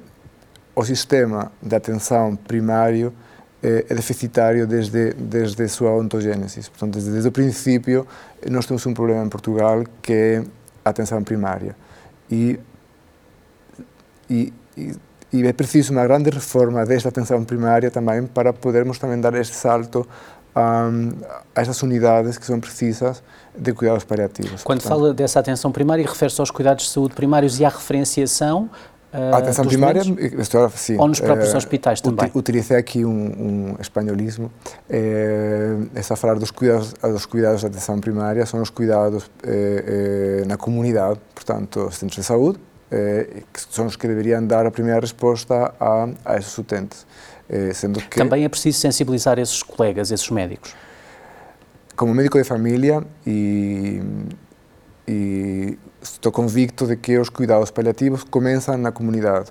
o 0.74 0.84
sistema 0.84 1.52
de 1.62 1.76
atenção 1.76 2.34
primário 2.34 3.12
é, 3.62 3.86
é 3.88 3.94
deficitário 3.94 4.66
desde, 4.66 5.12
desde 5.14 5.62
a 5.62 5.68
sua 5.68 5.92
ontogênese. 5.92 6.68
Portanto, 6.70 6.94
desde, 6.94 7.10
desde 7.10 7.28
o 7.28 7.32
princípio, 7.32 8.06
nós 8.50 8.66
temos 8.66 8.84
um 8.86 8.94
problema 8.94 9.24
em 9.24 9.28
Portugal 9.28 9.84
que 10.00 10.12
é 10.12 10.44
a 10.84 10.90
atenção 10.90 11.22
primária. 11.22 11.76
E, 12.30 12.58
e, 14.28 14.52
e 15.32 15.46
é 15.46 15.52
preciso 15.52 15.92
uma 15.92 16.02
grande 16.04 16.30
reforma 16.30 16.84
desta 16.84 17.08
atenção 17.08 17.44
primária 17.44 17.90
também 17.90 18.26
para 18.26 18.52
podermos 18.52 18.98
também 18.98 19.20
dar 19.20 19.34
este 19.34 19.54
salto 19.54 20.06
a, 20.54 20.88
a 21.54 21.60
estas 21.60 21.82
unidades 21.82 22.36
que 22.36 22.44
são 22.44 22.60
precisas 22.60 23.22
de 23.56 23.72
cuidados 23.72 24.04
paliativos. 24.04 24.62
Quando 24.62 24.80
Portanto, 24.80 25.00
fala 25.00 25.14
dessa 25.14 25.40
atenção 25.40 25.72
primária, 25.72 26.06
refere-se 26.06 26.40
aos 26.40 26.50
cuidados 26.50 26.84
de 26.84 26.90
saúde 26.90 27.14
primários 27.14 27.58
e 27.60 27.64
à 27.64 27.68
referenciação 27.68 28.68
a 29.12 29.36
atenção 29.36 29.66
primária, 29.66 30.02
estou, 30.38 30.70
sim, 30.70 30.96
ou 30.96 31.06
nos 31.06 31.20
próprios 31.20 31.52
uh, 31.52 31.56
hospitais 31.58 32.00
também? 32.00 32.30
Utilizei 32.34 32.78
aqui 32.78 33.04
um, 33.04 33.10
um 33.10 33.76
espanholismo. 33.78 34.50
É, 34.88 35.76
está 35.94 36.14
a 36.14 36.16
falar 36.16 36.38
dos 36.38 36.50
cuidados, 36.50 36.94
dos 36.94 37.26
cuidados 37.26 37.60
de 37.60 37.66
atenção 37.66 38.00
primária, 38.00 38.46
são 38.46 38.62
os 38.62 38.70
cuidados 38.70 39.30
é, 39.44 40.40
é, 40.42 40.46
na 40.46 40.56
comunidade, 40.56 41.20
portanto, 41.34 41.88
os 41.88 41.96
centros 41.96 42.20
de 42.20 42.24
saúde, 42.24 42.58
que 42.90 43.60
são 43.70 43.86
os 43.86 43.96
que 43.96 44.06
deveriam 44.06 44.46
dar 44.46 44.66
a 44.66 44.70
primeira 44.70 45.00
resposta 45.00 45.74
a, 45.80 46.08
a 46.24 46.36
esses 46.36 46.56
utentes. 46.58 47.06
sendo 47.74 48.00
que, 48.00 48.18
também 48.18 48.44
é 48.44 48.48
preciso 48.48 48.78
sensibilizar 48.78 49.38
esses 49.38 49.62
colegas, 49.62 50.10
esses 50.10 50.28
médicos? 50.30 50.74
Como 51.96 52.14
médico 52.14 52.36
de 52.38 52.44
família 52.44 53.02
e, 53.26 54.02
e 55.08 55.78
estou 56.02 56.32
convicto 56.32 56.86
de 56.86 56.96
que 56.96 57.16
os 57.18 57.28
cuidados 57.28 57.70
paliativos 57.70 58.24
começam 58.24 58.76
na 58.76 58.90
comunidade. 58.90 59.50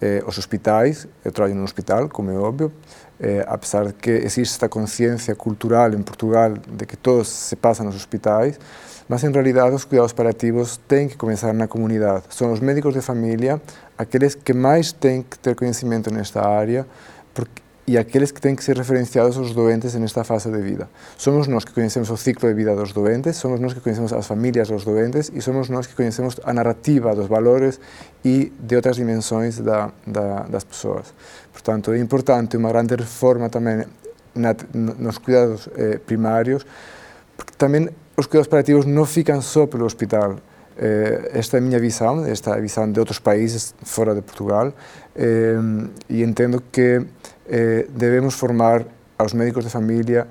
Eh, 0.00 0.22
os 0.26 0.36
hospitais, 0.36 1.08
eu 1.24 1.32
trabalho 1.32 1.54
num 1.54 1.64
hospital, 1.64 2.08
como 2.08 2.30
é 2.30 2.34
óbvio, 2.36 2.70
eh, 3.18 3.44
apesar 3.48 3.86
de 3.86 3.94
que 3.94 4.10
existe 4.10 4.52
esta 4.52 4.68
consciência 4.68 5.34
cultural 5.34 5.94
em 5.94 6.02
Portugal 6.02 6.52
de 6.52 6.84
que 6.84 6.96
todos 6.96 7.28
se 7.28 7.56
passam 7.56 7.86
nos 7.86 7.96
hospitais, 7.96 8.60
mas 9.08 9.24
em 9.24 9.32
realidade 9.32 9.74
os 9.74 9.86
cuidados 9.86 10.12
paliativos 10.12 10.76
têm 10.86 11.08
que 11.08 11.16
começar 11.16 11.54
na 11.54 11.66
comunidade. 11.66 12.24
São 12.28 12.52
os 12.52 12.60
médicos 12.60 12.92
de 12.92 13.00
família 13.00 13.60
aqueles 13.96 14.34
que 14.34 14.52
mais 14.52 14.92
têm 14.92 15.22
que 15.22 15.38
ter 15.38 15.54
conhecimento 15.54 16.12
nesta 16.12 16.46
área, 16.46 16.86
porque 17.32 17.62
e 17.86 17.96
aqueles 17.96 18.32
que 18.32 18.40
têm 18.40 18.56
que 18.56 18.64
ser 18.64 18.76
referenciados 18.76 19.38
aos 19.38 19.54
doentes 19.54 19.94
nesta 19.94 20.24
fase 20.24 20.50
de 20.50 20.60
vida. 20.60 20.88
Somos 21.16 21.46
nós 21.46 21.64
que 21.64 21.72
conhecemos 21.72 22.10
o 22.10 22.16
ciclo 22.16 22.48
de 22.48 22.54
vida 22.54 22.74
dos 22.74 22.92
doentes, 22.92 23.36
somos 23.36 23.60
nós 23.60 23.72
que 23.72 23.80
conhecemos 23.80 24.12
as 24.12 24.26
famílias 24.26 24.68
dos 24.68 24.84
doentes 24.84 25.30
e 25.32 25.40
somos 25.40 25.68
nós 25.68 25.86
que 25.86 25.94
conhecemos 25.94 26.36
a 26.42 26.52
narrativa 26.52 27.14
dos 27.14 27.28
valores 27.28 27.78
e 28.24 28.52
de 28.58 28.76
outras 28.76 28.96
dimensões 28.96 29.60
da, 29.60 29.92
da, 30.06 30.40
das 30.44 30.64
pessoas. 30.64 31.14
Portanto, 31.52 31.92
é 31.92 31.98
importante 31.98 32.56
uma 32.56 32.70
grande 32.70 32.96
reforma 32.96 33.48
também 33.48 33.86
na, 34.34 34.54
nos 34.74 35.18
cuidados 35.18 35.68
eh, 35.76 35.98
primários, 36.04 36.66
porque 37.36 37.52
também 37.56 37.88
os 38.16 38.26
cuidados 38.26 38.48
paliativos 38.48 38.84
não 38.84 39.04
ficam 39.04 39.40
só 39.40 39.66
pelo 39.66 39.84
hospital. 39.84 40.36
Eh, 40.78 41.30
esta 41.32 41.56
é 41.56 41.60
a 41.60 41.62
minha 41.62 41.80
esta 42.28 42.50
é 42.50 42.54
a 42.54 42.60
visão 42.60 42.90
de 42.90 43.00
outros 43.00 43.18
países 43.18 43.74
fora 43.82 44.14
de 44.14 44.20
Portugal, 44.20 44.74
e 46.08 46.22
entendo 46.22 46.62
que 46.70 47.06
eh, 47.48 47.86
debemos 47.88 48.34
formar 48.34 48.84
aos 49.16 49.32
médicos 49.32 49.64
de 49.64 49.70
familia 49.70 50.26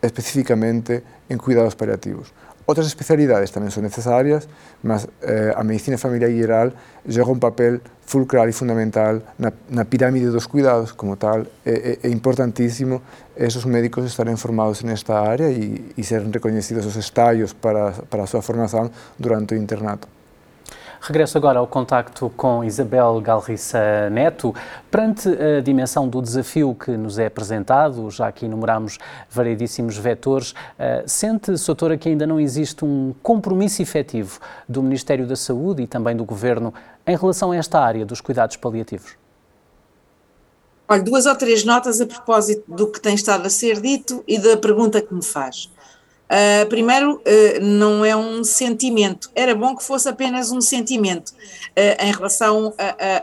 especificamente 0.00 1.02
en 1.28 1.38
cuidados 1.38 1.74
paliativos. 1.74 2.32
Outras 2.64 2.88
especialidades 2.88 3.52
tamén 3.52 3.68
son 3.68 3.84
necesarias, 3.84 4.48
mas 4.80 5.04
eh, 5.20 5.52
a 5.52 5.60
medicina 5.60 6.00
familiar 6.00 6.32
geral 6.32 6.72
joga 7.04 7.36
un 7.36 7.40
papel 7.40 7.84
fulcral 8.08 8.48
e 8.48 8.56
fundamental 8.56 9.20
na, 9.36 9.52
na 9.68 9.84
pirámide 9.84 10.32
dos 10.32 10.48
cuidados 10.48 10.96
como 10.96 11.20
tal. 11.20 11.44
É, 11.60 12.00
é, 12.00 12.08
é 12.08 12.08
importantísimo 12.08 13.04
esos 13.36 13.68
médicos 13.68 14.08
estarem 14.08 14.36
formados 14.40 14.80
nesta 14.80 15.20
área 15.20 15.52
e, 15.52 15.92
e 15.92 16.00
serem 16.04 16.32
reconhecidos 16.32 16.88
os 16.88 16.96
estallos 16.96 17.52
para, 17.52 17.92
para 18.08 18.24
formación 18.24 18.88
durante 19.20 19.52
o 19.52 19.58
internato. 19.60 20.13
Regresso 21.06 21.36
agora 21.36 21.58
ao 21.58 21.66
contacto 21.66 22.32
com 22.34 22.64
Isabel 22.64 23.20
Galriça 23.20 24.08
Neto. 24.08 24.54
Perante 24.90 25.28
a 25.28 25.60
dimensão 25.60 26.08
do 26.08 26.22
desafio 26.22 26.74
que 26.74 26.92
nos 26.92 27.18
é 27.18 27.26
apresentado, 27.26 28.10
já 28.10 28.32
que 28.32 28.46
enumeramos 28.46 28.96
variedíssimos 29.30 29.98
vetores, 29.98 30.54
eh, 30.78 31.04
sente, 31.06 31.58
Soutora, 31.58 31.98
que 31.98 32.08
ainda 32.08 32.26
não 32.26 32.40
existe 32.40 32.86
um 32.86 33.14
compromisso 33.22 33.82
efetivo 33.82 34.40
do 34.66 34.82
Ministério 34.82 35.26
da 35.26 35.36
Saúde 35.36 35.82
e 35.82 35.86
também 35.86 36.16
do 36.16 36.24
Governo 36.24 36.72
em 37.06 37.14
relação 37.14 37.50
a 37.50 37.56
esta 37.56 37.78
área 37.78 38.06
dos 38.06 38.22
cuidados 38.22 38.56
paliativos? 38.56 39.14
Olha, 40.88 41.02
duas 41.02 41.26
ou 41.26 41.34
três 41.34 41.66
notas 41.66 42.00
a 42.00 42.06
propósito 42.06 42.64
do 42.66 42.86
que 42.86 42.98
tem 42.98 43.14
estado 43.14 43.44
a 43.44 43.50
ser 43.50 43.78
dito 43.78 44.24
e 44.26 44.38
da 44.38 44.56
pergunta 44.56 45.02
que 45.02 45.12
me 45.12 45.22
faz. 45.22 45.70
Uh, 46.24 46.66
primeiro, 46.68 47.16
uh, 47.16 47.60
não 47.60 48.04
é 48.04 48.16
um 48.16 48.42
sentimento, 48.42 49.30
era 49.34 49.54
bom 49.54 49.76
que 49.76 49.84
fosse 49.84 50.08
apenas 50.08 50.50
um 50.50 50.60
sentimento 50.60 51.28
uh, 51.30 52.02
em 52.02 52.12
relação 52.12 52.72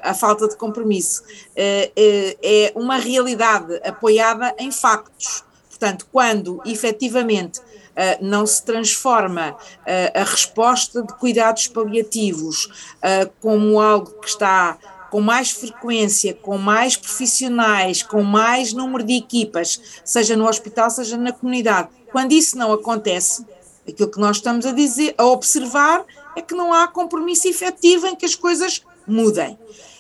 à 0.04 0.14
falta 0.14 0.48
de 0.48 0.56
compromisso. 0.56 1.24
é 1.56 2.72
uma 2.76 2.98
realidade 2.98 3.80
apoiada 3.84 4.54
em 4.58 4.72
factos. 4.72 5.44
Portanto, 5.70 6.08
quando 6.12 6.62
efetivamente 6.66 7.60
não 8.22 8.46
se 8.46 8.64
transforma 8.64 9.58
a 10.14 10.24
resposta 10.24 11.02
de 11.02 11.14
cuidados 11.16 11.68
paliativos 11.68 12.70
como 13.42 13.80
algo 13.80 14.12
que 14.22 14.28
está 14.28 14.78
com 15.12 15.20
mais 15.20 15.52
frequência, 15.52 16.34
com 16.34 16.58
mais 16.58 16.96
profissionais, 16.96 18.02
com 18.02 18.24
mais 18.24 18.72
número 18.72 19.04
de 19.04 19.18
equipas, 19.18 19.80
seja 20.06 20.38
no 20.38 20.48
hospital, 20.48 20.90
seja 20.90 21.18
na 21.18 21.34
comunidade, 21.34 21.90
quando 22.12 22.32
isso 22.32 22.58
não 22.58 22.72
acontece, 22.72 23.46
aquilo 23.88 24.10
que 24.10 24.20
nós 24.20 24.38
estamos 24.38 24.66
a 24.66 24.72
dizer, 24.72 25.14
a 25.18 25.26
observar, 25.26 26.06
é 26.36 26.42
que 26.42 26.56
não 26.56 26.74
há 26.74 26.88
compromisso 26.88 27.48
efetivo 27.48 28.08
em 28.08 28.16
que 28.16 28.26
as 28.26 28.36
coisas 28.36 28.82
mudem. 29.06 29.60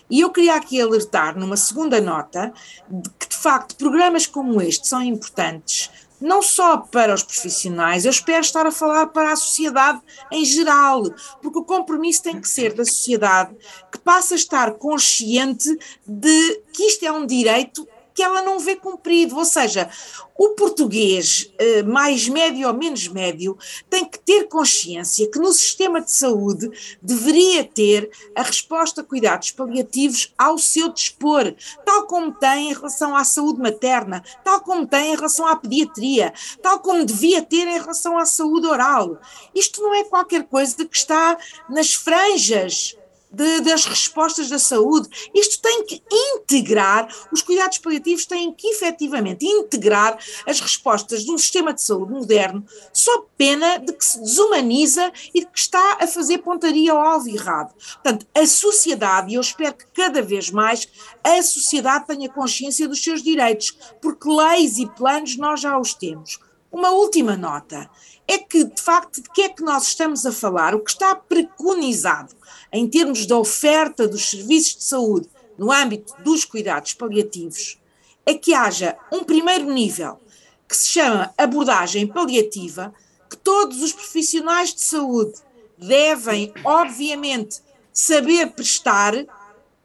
E 0.10 0.22
eu 0.22 0.30
queria 0.30 0.56
aqui 0.56 0.80
alertar, 0.82 1.38
numa 1.38 1.58
segunda 1.58 2.00
nota, 2.00 2.54
de 2.90 3.10
que 3.12 3.28
de 3.30 3.36
facto 3.36 3.76
programas 3.76 4.26
como 4.26 4.62
este 4.62 4.88
são 4.88 5.02
importantes, 5.02 5.90
não 6.22 6.42
só 6.42 6.78
para 6.78 7.14
os 7.14 7.24
profissionais, 7.24 8.06
eu 8.06 8.12
espero 8.12 8.42
estar 8.42 8.66
a 8.66 8.72
falar 8.72 9.08
para 9.08 9.32
a 9.32 9.36
sociedade 9.36 10.00
em 10.32 10.46
geral, 10.46 11.04
porque 11.42 11.60
o 11.60 11.66
compromisso 11.66 12.24
tem 12.24 12.40
que 12.40 12.48
ser 12.48 12.74
da 12.74 12.86
sociedade 12.86 13.56
que 13.92 13.98
passa 13.98 14.36
a 14.36 14.38
estar 14.38 14.74
consciente 14.74 15.68
de 16.06 16.62
que 16.72 16.84
isto 16.84 17.04
é 17.06 17.12
um 17.12 17.26
direito 17.26 17.88
que 18.14 18.24
ela 18.24 18.42
não 18.42 18.60
vê 18.60 18.76
cumprido. 18.76 19.38
Ou 19.38 19.46
seja, 19.46 19.90
o 20.38 20.50
português, 20.56 21.54
eh, 21.60 21.84
mais 21.84 22.28
médio 22.28 22.68
ou 22.68 22.74
menos 22.74 23.08
médio, 23.08 23.58
tem 23.90 24.04
que 24.04 24.18
ter 24.18 24.48
consciência 24.48 25.30
que 25.30 25.38
no 25.38 25.54
sistema 25.54 26.02
de 26.02 26.12
saúde 26.12 26.72
deveria 27.02 27.64
ter 27.64 28.10
a 28.36 28.42
resposta 28.42 29.02
a 29.02 29.04
cuidados 29.04 29.52
paliativos 29.52 30.34
ao 30.38 30.58
seu 30.58 30.90
dispor, 30.90 31.54
tal 31.86 32.08
como 32.08 32.34
tem 32.34 32.72
em 32.72 32.74
relação 32.74 33.16
à 33.16 33.24
saúde 33.24 33.62
materna, 33.62 34.24
tal 34.44 34.62
como 34.62 34.88
tem 34.88 35.14
em 35.14 35.16
relação 35.16 35.46
à 35.46 35.56
pediatria, 35.56 36.34
tal 36.62 36.80
como 36.80 37.06
devia 37.06 37.42
ter 37.42 37.68
em 37.68 37.80
relação 37.80 38.18
à 38.18 38.26
saúde 38.26 38.66
oral. 38.66 39.20
Isto 39.54 39.82
não 39.82 39.94
é 39.94 40.04
qualquer 40.06 40.44
coisa 40.44 40.86
que 40.86 40.98
está 40.98 41.38
nas 41.70 41.94
franjas 41.94 42.98
de, 43.32 43.62
das 43.62 43.86
respostas 43.86 44.50
da 44.50 44.60
saúde. 44.60 45.10
Isto 45.34 45.62
tem 45.62 45.86
que 45.86 46.02
integrar, 46.12 47.08
os 47.32 47.42
cuidados 47.42 47.78
paliativos 47.78 48.26
têm 48.26 48.54
que 48.54 48.68
efetivamente 48.68 49.46
integrar 49.46 50.18
as 50.46 50.60
respostas 50.60 51.24
de 51.24 51.32
um 51.32 51.38
sistema 51.38 51.74
de 51.74 51.82
saúde 51.82 52.12
moderno, 52.12 52.66
só 52.92 53.26
pena 53.38 53.78
de 53.78 53.94
que 53.94 54.06
se 54.06 54.20
desumaniza 54.20 55.12
e 55.34 55.42
de 55.42 55.48
que 55.48 55.60
está 55.60 55.98
a 56.00 56.08
fazer 56.08 56.40
pontaria 56.40 56.92
ao 56.92 57.00
alvo 57.00 57.30
errado. 57.30 57.74
Portanto, 58.04 58.28
a 58.36 58.46
sociedade, 58.46 59.32
e 59.32 59.36
eu 59.36 59.42
espero 59.42 59.74
que 59.74 59.86
cada 59.94 60.22
vez 60.22 60.52
mais 60.52 60.88
a 61.24 61.42
sociedade 61.42 62.08
tenha 62.08 62.30
consciência 62.30 62.88
dos 62.88 63.02
seus 63.02 63.24
direitos, 63.24 63.78
porque 64.02 64.30
leis 64.30 64.78
e 64.78 64.88
planos 64.88 65.38
nós 65.38 65.62
já 65.62 65.78
os 65.78 65.94
temos. 65.94 66.40
Uma 66.72 66.92
última 66.92 67.36
nota 67.36 67.90
é 68.28 68.38
que, 68.38 68.64
de 68.64 68.82
facto, 68.82 69.22
de 69.22 69.30
que 69.30 69.42
é 69.42 69.50
que 69.50 69.62
nós 69.62 69.88
estamos 69.88 70.26
a 70.26 70.32
falar? 70.32 70.74
O 70.74 70.80
que 70.80 70.92
está 70.92 71.14
preconizado 71.14 72.34
em 72.72 72.88
termos 72.88 73.26
da 73.26 73.38
oferta 73.38 74.08
dos 74.08 74.30
serviços 74.30 74.78
de 74.78 74.84
saúde 74.86 75.30
no 75.58 75.72
âmbito 75.72 76.14
dos 76.24 76.46
cuidados 76.46 76.94
paliativos, 76.94 77.78
é 78.26 78.34
que 78.34 78.54
haja 78.54 78.98
um 79.12 79.24
primeiro 79.24 79.72
nível 79.72 80.20
que 80.68 80.76
se 80.76 80.88
chama 80.88 81.34
abordagem 81.38 82.08
paliativa, 82.08 82.94
que 83.30 83.36
todos 83.36 83.82
os 83.82 83.92
profissionais 83.92 84.74
de 84.74 84.82
saúde 84.82 85.34
devem, 85.78 86.54
obviamente, 86.64 87.60
saber 87.92 88.52
prestar, 88.52 89.14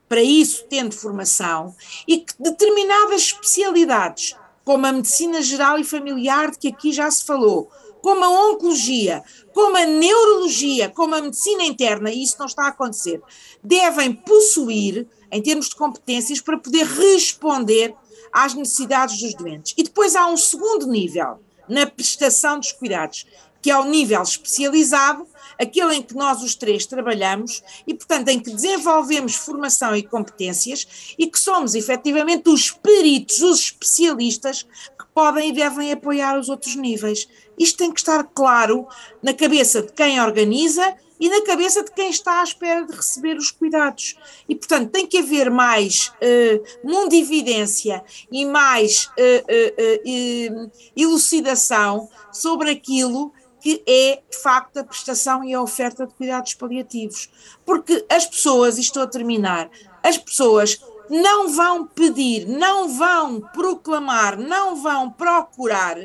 para 0.09 0.23
isso 0.23 0.65
tendo 0.71 0.95
formação, 0.95 1.75
e 2.07 2.19
que 2.19 2.33
determinadas 2.39 3.23
especialidades, 3.23 4.37
como 4.67 4.85
a 4.85 4.93
medicina 4.93 5.41
geral 5.41 5.79
e 5.79 5.85
familiar, 5.85 6.51
de 6.51 6.59
que 6.59 6.67
aqui 6.67 6.93
já 6.93 7.09
se 7.09 7.25
falou, 7.25 7.71
como 8.03 8.25
a 8.25 8.51
oncologia, 8.51 9.23
como 9.55 9.77
a 9.77 9.87
neurologia, 9.87 10.91
como 10.91 11.15
a 11.15 11.23
medicina 11.23 11.63
interna, 11.63 12.11
e 12.11 12.25
isso 12.25 12.35
não 12.37 12.47
está 12.47 12.65
a 12.65 12.69
acontecer, 12.71 13.23
devem 13.63 14.13
possuir, 14.13 15.07
em 15.31 15.41
termos 15.41 15.69
de 15.69 15.77
competências, 15.77 16.41
para 16.41 16.59
poder 16.59 16.85
responder 16.85 17.95
às 18.33 18.55
necessidades 18.55 19.21
dos 19.21 19.35
doentes. 19.35 19.73
E 19.79 19.85
depois 19.85 20.17
há 20.17 20.27
um 20.27 20.37
segundo 20.37 20.89
nível 20.89 21.39
na 21.69 21.87
prestação 21.87 22.59
dos 22.59 22.73
cuidados, 22.73 23.25
que 23.63 23.71
é 23.71 23.79
o 23.79 23.85
nível 23.85 24.21
especializado, 24.21 25.29
aquele 25.59 25.97
em 25.97 26.03
que 26.03 26.15
nós 26.15 26.43
os 26.43 26.55
três 26.55 26.87
trabalhamos 26.87 27.63
e, 27.87 27.95
portanto, 27.95 28.29
em 28.29 28.41
que 28.41 28.51
desenvolvemos 28.51 29.35
formação 29.35 29.95
e 29.95 30.03
competências 30.03 31.15
e 31.19 31.27
que 31.27 31.39
somos 31.39 31.75
efetivamente 31.75 32.49
os 32.49 32.71
peritos, 32.71 33.41
os 33.41 33.61
especialistas 33.61 34.63
que 34.63 35.07
podem 35.15 35.51
e 35.51 35.53
devem 35.53 35.93
apoiar 35.93 36.39
os 36.39 36.49
outros 36.49 36.77
níveis. 36.77 37.29
Isto 37.59 37.79
tem 37.79 37.93
que 37.93 38.01
estar 38.01 38.25
claro 38.25 38.87
na 39.23 39.33
cabeça 39.33 39.83
de 39.83 39.93
quem 39.93 40.21
organiza 40.21 40.97
e 41.19 41.29
na 41.29 41.43
cabeça 41.43 41.83
de 41.83 41.91
quem 41.93 42.11
está 42.11 42.41
à 42.41 42.45
espera 42.45 42.85
de 42.85 42.95
receber 42.95 43.37
os 43.37 43.51
cuidados. 43.51 44.17
E, 44.49 44.55
portanto, 44.55 44.91
tem 44.91 45.07
que 45.07 45.19
haver 45.19 45.51
mais 45.51 46.13
uh, 46.17 46.87
mundividência 46.87 48.05
e 48.31 48.45
mais 48.45 49.07
uh, 49.07 50.67
uh, 50.67 50.71
elucidação 50.95 52.09
sobre 52.33 52.71
aquilo 52.71 53.33
que 53.67 53.83
é, 53.85 54.23
de 54.31 54.39
facto, 54.39 54.77
a 54.77 54.85
prestação 54.85 55.43
e 55.43 55.53
a 55.53 55.61
oferta 55.61 56.07
de 56.07 56.15
cuidados 56.15 56.55
paliativos. 56.55 57.29
Porque 57.65 58.07
as 58.09 58.25
pessoas, 58.25 58.79
e 58.79 58.81
estou 58.81 59.03
a 59.03 59.09
terminar, 59.09 59.69
as 60.05 60.17
pessoas 60.17 60.81
não 61.11 61.49
vão 61.49 61.85
pedir, 61.85 62.47
não 62.47 62.89
vão 62.89 63.41
proclamar, 63.41 64.39
não 64.39 64.77
vão 64.77 65.11
procurar 65.11 65.99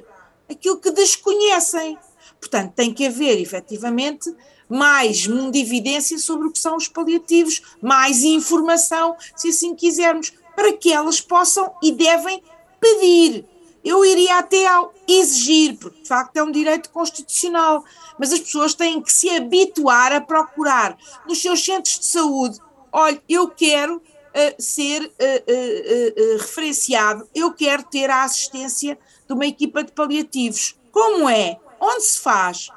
aquilo 0.50 0.80
que 0.80 0.90
desconhecem. 0.90 2.00
Portanto, 2.40 2.74
tem 2.74 2.92
que 2.92 3.06
haver, 3.06 3.40
efetivamente, 3.40 4.36
mais 4.68 5.28
mundividência 5.28 6.18
sobre 6.18 6.48
o 6.48 6.52
que 6.52 6.58
são 6.58 6.76
os 6.76 6.88
paliativos, 6.88 7.62
mais 7.80 8.24
informação, 8.24 9.16
se 9.36 9.50
assim 9.50 9.76
quisermos, 9.76 10.34
para 10.56 10.74
que 10.74 10.92
elas 10.92 11.22
possam 11.22 11.72
e 11.84 11.92
devem 11.92 12.42
pedir. 12.80 13.46
Eu 13.84 14.06
iria 14.06 14.38
até 14.38 14.68
ao 14.68 14.94
exigir, 15.08 15.78
porque 15.78 16.02
de 16.02 16.08
facto 16.08 16.38
é 16.38 16.44
um 16.44 16.52
direito 16.52 16.90
constitucional, 16.92 17.84
mas 18.20 18.32
as 18.32 18.40
pessoas 18.40 18.74
têm 18.74 19.02
que 19.02 19.12
se 19.12 19.30
habituar 19.30 20.12
a 20.14 20.22
procurar 20.22 20.98
nos 21.28 21.42
seus 21.42 21.64
centros 21.64 22.00
de 22.00 22.06
saúde. 22.06 22.60
Olha, 22.92 23.22
eu 23.28 23.50
quero 23.50 23.98
uh, 23.98 24.62
ser 24.62 25.02
uh, 25.02 25.08
uh, 25.08 26.38
referenciado, 26.38 27.28
eu 27.34 27.54
quero 27.54 27.84
ter 27.84 28.10
a 28.10 28.24
assistência 28.24 28.98
de 29.28 29.34
uma 29.34 29.46
equipa 29.46 29.84
de 29.84 29.92
paliativos. 29.92 30.76
Como 30.92 31.28
é? 31.28 31.60
Onde 31.80 32.04
se 32.04 32.20
faz? 32.20 32.70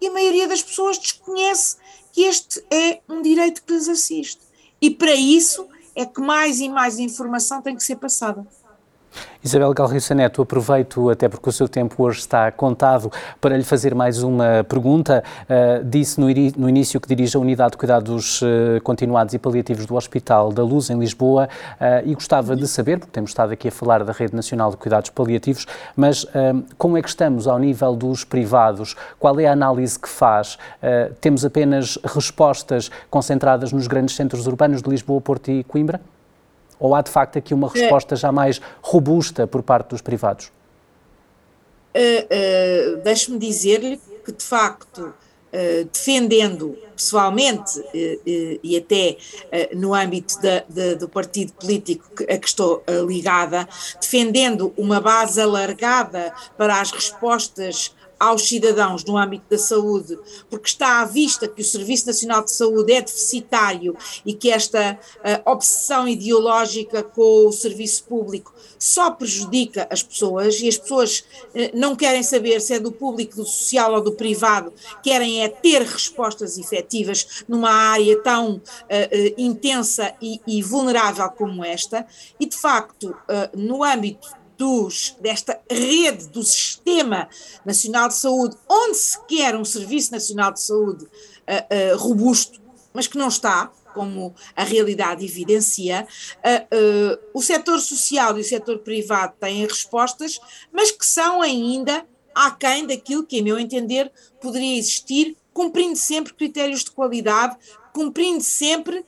E 0.00 0.06
a 0.06 0.12
maioria 0.12 0.48
das 0.48 0.62
pessoas 0.62 0.98
desconhece 0.98 1.76
que 2.12 2.22
este 2.22 2.64
é 2.70 3.00
um 3.08 3.20
direito 3.20 3.62
que 3.62 3.72
lhes 3.72 3.88
assiste. 3.88 4.40
E 4.80 4.90
para 4.90 5.14
isso 5.14 5.68
é 5.94 6.04
que 6.04 6.20
mais 6.20 6.60
e 6.60 6.68
mais 6.68 6.98
informação 6.98 7.60
tem 7.60 7.74
que 7.74 7.82
ser 7.82 7.96
passada. 7.96 8.46
Isabel 9.42 9.72
Galriça 9.72 10.14
Neto, 10.14 10.42
aproveito, 10.42 11.08
até 11.08 11.28
porque 11.28 11.48
o 11.48 11.52
seu 11.52 11.68
tempo 11.68 12.02
hoje 12.02 12.18
está 12.18 12.50
contado, 12.50 13.12
para 13.40 13.56
lhe 13.56 13.62
fazer 13.62 13.94
mais 13.94 14.22
uma 14.22 14.64
pergunta. 14.68 15.22
Uh, 15.42 15.84
disse 15.84 16.20
no, 16.20 16.26
no, 16.26 16.68
início 16.68 17.00
que 17.00 17.06
dirige 17.06 17.36
a 17.36 17.40
Unidade 17.40 17.72
de 17.72 17.76
Cuidados 17.76 18.42
uh, 18.42 18.80
Continuados 18.82 19.34
e 19.34 19.38
Paliativos 19.38 19.86
do 19.86 19.94
Hospital 19.94 20.52
da 20.52 20.62
Luz, 20.62 20.90
em 20.90 20.98
Lisboa, 20.98 21.48
uh, 21.74 22.08
e 22.08 22.14
gostava 22.14 22.56
de 22.56 22.66
saber, 22.66 22.98
porque 22.98 23.12
temos 23.12 23.30
estado 23.30 23.52
aqui 23.52 23.68
a 23.68 23.70
falar 23.70 24.02
da 24.02 24.12
Rede 24.12 24.34
Nacional 24.34 24.70
de 24.70 24.76
Cuidados 24.76 25.10
Paliativos, 25.10 25.66
mas 25.94 26.26
como 26.76 26.96
é 26.96 27.02
que 27.02 27.08
estamos 27.08 27.46
ao 27.46 27.58
nível 27.58 27.94
dos 27.94 28.24
privados? 28.24 28.96
Qual 29.18 29.38
é 29.38 29.46
a 29.46 29.52
análise 29.52 29.98
que 29.98 30.08
faz? 30.08 30.58
temos 31.20 31.44
apenas 31.44 31.98
respostas 32.04 32.90
concentradas 33.10 33.72
nos 33.72 33.86
grandes 33.86 34.16
centros 34.16 34.46
urbanos 34.46 34.82
de 34.82 34.90
Lisboa, 34.90 35.20
Porto 35.20 35.50
e 35.50 35.64
Coimbra? 35.64 36.00
Ou 36.78 36.94
há 36.94 37.02
de 37.02 37.10
facto 37.10 37.38
aqui 37.38 37.54
uma 37.54 37.68
resposta 37.68 38.16
já 38.16 38.30
mais 38.30 38.60
robusta 38.82 39.46
por 39.46 39.62
parte 39.62 39.90
dos 39.90 40.02
privados? 40.02 40.50
Uh, 41.96 42.98
uh, 42.98 43.02
Deixe-me 43.02 43.38
dizer-lhe 43.38 43.98
que, 44.22 44.32
de 44.32 44.44
facto, 44.44 45.00
uh, 45.00 45.84
defendendo 45.90 46.76
pessoalmente 46.94 47.82
e 48.64 48.74
até 48.74 49.18
no 49.74 49.92
âmbito 49.92 50.40
da, 50.40 50.64
da, 50.66 50.94
do 50.94 51.06
partido 51.10 51.52
político 51.52 52.08
a 52.22 52.38
que 52.38 52.48
estou 52.48 52.82
ligada, 53.06 53.68
defendendo 54.00 54.72
uma 54.78 54.98
base 54.98 55.38
alargada 55.38 56.32
para 56.56 56.80
as 56.80 56.90
respostas 56.90 57.94
aos 58.18 58.48
cidadãos 58.48 59.04
no 59.04 59.16
âmbito 59.16 59.44
da 59.50 59.58
saúde, 59.58 60.18
porque 60.48 60.68
está 60.68 61.00
à 61.00 61.04
vista 61.04 61.46
que 61.46 61.60
o 61.60 61.64
Serviço 61.64 62.06
Nacional 62.06 62.42
de 62.42 62.50
Saúde 62.50 62.92
é 62.92 63.02
deficitário 63.02 63.96
e 64.24 64.32
que 64.32 64.50
esta 64.50 64.98
uh, 65.16 65.50
obsessão 65.50 66.08
ideológica 66.08 67.02
com 67.02 67.46
o 67.46 67.52
serviço 67.52 68.04
público 68.04 68.54
só 68.78 69.10
prejudica 69.10 69.86
as 69.90 70.02
pessoas 70.02 70.60
e 70.60 70.68
as 70.68 70.78
pessoas 70.78 71.20
uh, 71.20 71.70
não 71.74 71.94
querem 71.94 72.22
saber 72.22 72.60
se 72.60 72.74
é 72.74 72.80
do 72.80 72.90
público, 72.90 73.36
do 73.36 73.44
social 73.44 73.92
ou 73.94 74.00
do 74.00 74.12
privado, 74.12 74.72
querem 75.02 75.42
é 75.42 75.48
ter 75.48 75.82
respostas 75.82 76.58
efetivas 76.58 77.44
numa 77.46 77.70
área 77.70 78.20
tão 78.22 78.56
uh, 78.56 78.62
intensa 79.36 80.14
e, 80.22 80.40
e, 80.46 80.62
vulnerável 80.62 81.28
como 81.30 81.64
esta, 81.64 82.06
e 82.40 82.46
de 82.46 82.56
facto, 82.56 83.14
no 83.54 83.84
âmbito 83.84 84.28
dos, 84.56 85.16
desta 85.20 85.60
rede 85.70 86.28
do 86.28 86.42
Sistema 86.42 87.28
Nacional 87.64 88.08
de 88.08 88.14
Saúde, 88.14 88.56
onde 88.68 88.96
se 88.96 89.18
quer 89.26 89.54
um 89.54 89.64
Serviço 89.64 90.12
Nacional 90.12 90.52
de 90.52 90.60
Saúde 90.60 91.04
uh, 91.04 91.94
uh, 91.94 91.98
robusto, 91.98 92.60
mas 92.92 93.06
que 93.06 93.18
não 93.18 93.28
está, 93.28 93.70
como 93.94 94.34
a 94.54 94.64
realidade 94.64 95.24
evidencia, 95.24 96.06
uh, 96.38 97.18
o 97.34 97.42
setor 97.42 97.78
social 97.80 98.36
e 98.36 98.40
o 98.40 98.44
setor 98.44 98.78
privado 98.78 99.34
têm 99.38 99.66
respostas, 99.66 100.38
mas 100.72 100.90
que 100.90 101.06
são 101.06 101.42
ainda 101.42 102.06
aquém 102.34 102.86
daquilo 102.86 103.24
que, 103.24 103.38
em 103.38 103.42
meu 103.42 103.58
entender, 103.58 104.10
poderia 104.40 104.78
existir, 104.78 105.36
cumprindo 105.52 105.96
sempre 105.96 106.34
critérios 106.34 106.84
de 106.84 106.90
qualidade, 106.90 107.56
cumprindo 107.94 108.42
sempre 108.42 109.04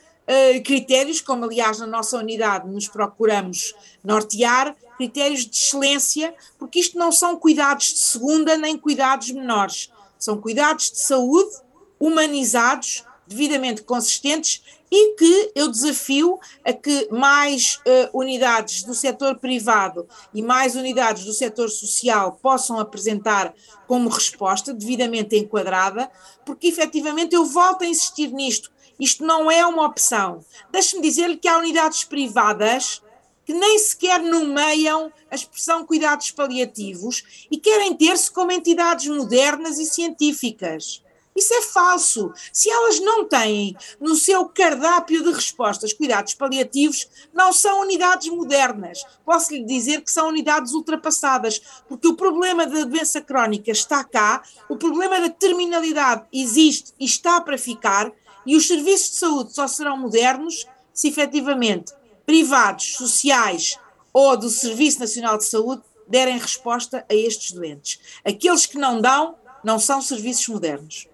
critérios, 0.62 1.22
como 1.22 1.46
aliás 1.46 1.78
na 1.78 1.86
nossa 1.86 2.18
unidade 2.18 2.68
nos 2.68 2.86
procuramos 2.86 3.74
nortear, 4.04 4.76
critérios 4.98 5.46
de 5.46 5.56
excelência, 5.56 6.34
porque 6.58 6.80
isto 6.80 6.98
não 6.98 7.10
são 7.10 7.38
cuidados 7.38 7.86
de 7.94 8.00
segunda 8.00 8.56
nem 8.56 8.76
cuidados 8.76 9.30
menores, 9.30 9.90
são 10.18 10.38
cuidados 10.38 10.90
de 10.90 10.98
saúde 10.98 11.56
humanizados 11.98 13.04
devidamente 13.26 13.82
consistentes 13.82 14.62
e 14.90 15.14
que 15.16 15.52
eu 15.54 15.70
desafio 15.70 16.40
a 16.64 16.72
que 16.72 17.08
mais 17.10 17.76
uh, 17.76 18.18
unidades 18.18 18.82
do 18.82 18.94
setor 18.94 19.36
privado 19.36 20.08
e 20.32 20.42
mais 20.42 20.74
unidades 20.74 21.24
do 21.24 21.32
setor 21.32 21.68
social 21.68 22.38
possam 22.42 22.80
apresentar 22.80 23.54
como 23.86 24.08
resposta 24.08 24.72
devidamente 24.72 25.36
enquadrada, 25.36 26.10
porque 26.44 26.68
efetivamente 26.68 27.34
eu 27.34 27.44
volto 27.44 27.82
a 27.82 27.86
insistir 27.86 28.32
nisto. 28.32 28.72
Isto 28.98 29.24
não 29.24 29.50
é 29.50 29.64
uma 29.64 29.86
opção. 29.86 30.40
Deixe-me 30.72 31.02
dizer-lhe 31.02 31.36
que 31.36 31.46
há 31.46 31.58
unidades 31.58 32.02
privadas 32.04 33.02
que 33.48 33.54
nem 33.54 33.78
sequer 33.78 34.20
nomeiam 34.20 35.10
a 35.30 35.34
expressão 35.34 35.82
cuidados 35.82 36.30
paliativos 36.30 37.46
e 37.50 37.56
querem 37.56 37.96
ter-se 37.96 38.30
como 38.30 38.52
entidades 38.52 39.06
modernas 39.06 39.78
e 39.78 39.86
científicas. 39.86 41.02
Isso 41.34 41.54
é 41.54 41.62
falso. 41.62 42.30
Se 42.52 42.68
elas 42.68 43.00
não 43.00 43.24
têm 43.24 43.74
no 43.98 44.14
seu 44.16 44.44
cardápio 44.50 45.22
de 45.22 45.32
respostas 45.32 45.94
cuidados 45.94 46.34
paliativos, 46.34 47.08
não 47.32 47.50
são 47.50 47.80
unidades 47.80 48.28
modernas. 48.28 49.02
Posso 49.24 49.54
lhe 49.54 49.64
dizer 49.64 50.02
que 50.02 50.12
são 50.12 50.28
unidades 50.28 50.74
ultrapassadas, 50.74 51.58
porque 51.88 52.06
o 52.06 52.16
problema 52.16 52.66
da 52.66 52.84
doença 52.84 53.22
crónica 53.22 53.70
está 53.70 54.04
cá, 54.04 54.42
o 54.68 54.76
problema 54.76 55.18
da 55.22 55.30
terminalidade 55.30 56.26
existe 56.30 56.92
e 57.00 57.06
está 57.06 57.40
para 57.40 57.56
ficar, 57.56 58.12
e 58.44 58.54
os 58.54 58.68
serviços 58.68 59.12
de 59.12 59.16
saúde 59.16 59.54
só 59.54 59.66
serão 59.66 59.96
modernos 59.96 60.66
se 60.92 61.08
efetivamente 61.08 61.94
privados, 62.28 62.96
sociais 62.96 63.78
ou 64.12 64.36
do 64.36 64.50
Serviço 64.50 65.00
Nacional 65.00 65.38
de 65.38 65.46
Saúde 65.46 65.80
derem 66.06 66.36
resposta 66.36 67.02
a 67.08 67.14
estes 67.14 67.52
doentes. 67.52 67.98
Aqueles 68.22 68.66
que 68.66 68.76
não 68.76 69.00
dão, 69.00 69.34
não 69.64 69.78
são 69.78 70.02
serviços 70.02 70.46
modernos. 70.48 71.08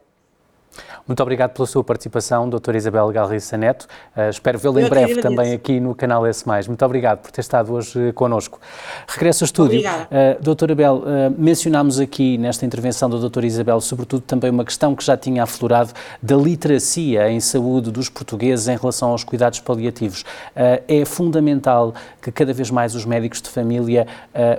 Muito 1.07 1.23
obrigado 1.23 1.53
pela 1.53 1.67
sua 1.67 1.85
participação, 1.85 2.49
doutora 2.49 2.77
Isabel 2.77 3.11
Galriça 3.11 3.59
Neto. 3.59 3.87
Uh, 4.17 4.31
espero 4.31 4.59
vê-la 4.59 4.81
em 4.81 4.89
breve 4.89 5.21
também 5.21 5.53
aqui 5.53 5.79
no 5.79 5.95
canal 5.95 6.27
S+. 6.27 6.45
Muito 6.67 6.85
obrigado 6.85 7.21
por 7.21 7.31
ter 7.31 7.43
estado 7.43 7.73
hoje 7.75 8.13
connosco. 8.13 8.59
Regresso 9.07 9.45
ao 9.45 9.47
estúdio. 9.47 9.83
Uh, 9.83 10.43
doutora 10.43 10.73
Abel, 10.73 10.97
uh, 10.97 11.35
mencionámos 11.37 12.01
aqui 12.01 12.39
nesta 12.39 12.65
intervenção 12.65 13.11
da 13.11 13.19
doutora 13.19 13.47
Isabel, 13.47 13.81
sobretudo 13.81 14.23
também 14.23 14.51
uma 14.51 14.65
questão 14.65 14.95
que 14.95 15.05
já 15.05 15.17
tinha 15.17 15.43
aflorado 15.43 15.93
da 16.23 16.37
literacia 16.37 17.31
em 17.31 17.39
saúde 17.39 17.91
dos 17.91 18.09
portugueses 18.09 18.67
em 18.69 18.77
relação 18.77 19.11
aos 19.11 19.25
cuidados 19.25 19.61
paliativos. 19.61 20.23
Uh, 20.23 20.83
é 20.89 21.05
fundamental 21.05 21.95
que 22.23 22.33
cada 22.33 22.53
vez 22.55 22.71
mais 22.71 22.95
os 22.95 23.05
médicos 23.05 23.43
de 23.43 23.51
família 23.51 24.07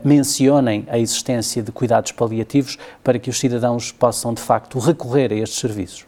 mencionem 0.03 0.85
a 0.89 0.97
existência 0.99 1.63
de 1.63 1.71
cuidados 1.71 2.11
paliativos 2.11 2.77
para 3.03 3.17
que 3.17 3.29
os 3.29 3.39
cidadãos 3.39 3.91
possam, 3.91 4.33
de 4.33 4.41
facto, 4.41 4.77
recorrer 4.79 5.31
a 5.31 5.35
estes 5.35 5.59
serviços. 5.59 6.04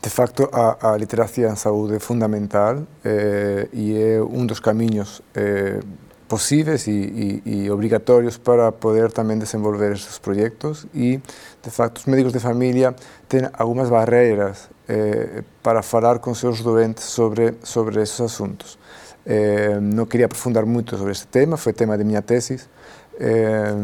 De 0.00 0.10
facto, 0.10 0.48
a, 0.52 0.94
a 0.94 0.96
literacia 0.96 1.50
en 1.50 1.58
saúde 1.58 1.98
é 1.98 2.00
fundamental 2.00 2.86
eh, 3.02 3.66
e 3.74 3.98
é 3.98 4.22
un 4.22 4.46
dos 4.46 4.62
camiños 4.62 5.26
eh, 5.34 5.82
posibles 6.28 6.86
e, 6.86 7.42
e, 7.44 7.66
e 7.66 7.70
obrigatorios 7.70 8.38
para 8.38 8.70
poder 8.70 9.10
tamén 9.10 9.42
desenvolver 9.42 9.98
estes 9.98 10.22
proxectos 10.22 10.86
e, 10.94 11.18
de 11.18 11.70
facto, 11.72 11.98
os 11.98 12.06
médicos 12.06 12.30
de 12.30 12.38
familia 12.38 12.94
ten 13.26 13.50
algunhas 13.58 13.90
barreiras 13.90 14.70
eh, 14.86 15.42
para 15.66 15.82
falar 15.82 16.22
con 16.22 16.38
seus 16.38 16.62
doentes 16.62 17.02
sobre, 17.02 17.58
sobre 17.66 17.98
esos 17.98 18.22
asuntos. 18.22 18.78
Eh, 19.26 19.82
non 19.82 20.06
quería 20.06 20.30
aprofundar 20.30 20.62
moito 20.62 20.94
sobre 20.94 21.10
este 21.10 21.26
tema, 21.26 21.58
foi 21.58 21.74
tema 21.74 21.98
de 21.98 22.06
miña 22.06 22.22
tesis, 22.22 22.70
eh, 23.18 23.74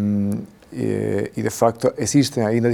e, 0.75 1.33
e 1.35 1.41
de 1.43 1.51
facto 1.51 1.91
existen 1.99 2.47
ainda 2.47 2.71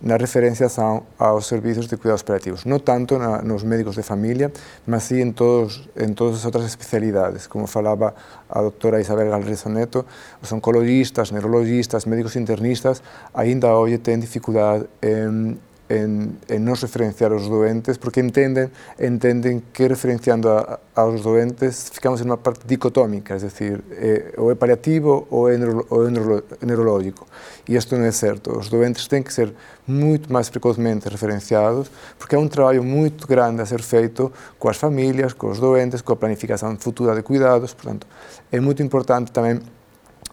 dificultades 0.00 0.02
na 0.02 0.16
referenciação 0.16 1.02
aos 1.18 1.46
serviços 1.46 1.86
de 1.86 1.96
cuidados 1.96 2.22
paliativos, 2.22 2.64
não 2.64 2.78
tanto 2.78 3.18
na, 3.18 3.42
nos 3.42 3.62
médicos 3.62 3.94
de 3.94 4.02
família, 4.02 4.50
mas 4.86 5.04
sim 5.04 5.20
em, 5.20 5.32
todos, 5.32 5.88
em 5.96 6.12
todas 6.12 6.38
as 6.38 6.44
outras 6.44 6.64
especialidades, 6.64 7.46
como 7.46 7.66
falava 7.66 8.14
a 8.48 8.60
doutora 8.60 9.00
Isabel 9.00 9.30
Galrezo 9.30 9.68
Neto, 9.68 10.04
os 10.42 10.50
oncologistas, 10.52 11.30
neurologistas, 11.30 12.04
médicos 12.04 12.36
internistas 12.36 13.02
ainda 13.34 13.74
hoje 13.74 13.98
têm 13.98 14.18
dificuldade 14.18 14.86
em 15.02 15.58
en, 15.90 16.38
en 16.46 16.60
non 16.62 16.78
referenciar 16.78 17.34
os 17.34 17.50
doentes, 17.50 17.98
porque 17.98 18.22
entenden, 18.22 18.70
entenden 18.94 19.74
que 19.74 19.90
referenciando 19.90 20.54
a, 20.54 20.78
aos 20.94 21.26
doentes 21.26 21.90
ficamos 21.90 22.22
en 22.22 22.30
unha 22.30 22.38
parte 22.38 22.62
dicotómica, 22.62 23.34
es 23.34 23.42
decir, 23.42 23.82
eh, 23.98 24.30
ou 24.38 24.54
é 24.54 24.56
paliativo 24.56 25.26
ou 25.34 25.50
é, 25.50 25.58
neuro, 25.58 25.82
ou 25.90 26.06
é 26.06 26.10
neuro, 26.14 26.46
neurológico. 26.62 27.26
E 27.66 27.74
isto 27.74 27.98
non 27.98 28.06
é 28.06 28.14
certo. 28.14 28.54
Os 28.54 28.70
doentes 28.70 29.10
têm 29.10 29.26
que 29.26 29.34
ser 29.34 29.50
moito 29.90 30.30
máis 30.30 30.46
precocemente 30.46 31.10
referenciados, 31.10 31.90
porque 32.14 32.38
é 32.38 32.40
un 32.40 32.46
traballo 32.46 32.86
moito 32.86 33.26
grande 33.26 33.58
a 33.58 33.66
ser 33.66 33.82
feito 33.82 34.30
coas 34.62 34.78
familias, 34.78 35.34
cos 35.34 35.58
doentes, 35.58 36.06
coa 36.06 36.14
planificación 36.14 36.78
futura 36.78 37.18
de 37.18 37.26
cuidados, 37.26 37.74
portanto, 37.74 38.06
é 38.54 38.62
moito 38.62 38.78
importante 38.78 39.34
tamén 39.34 39.58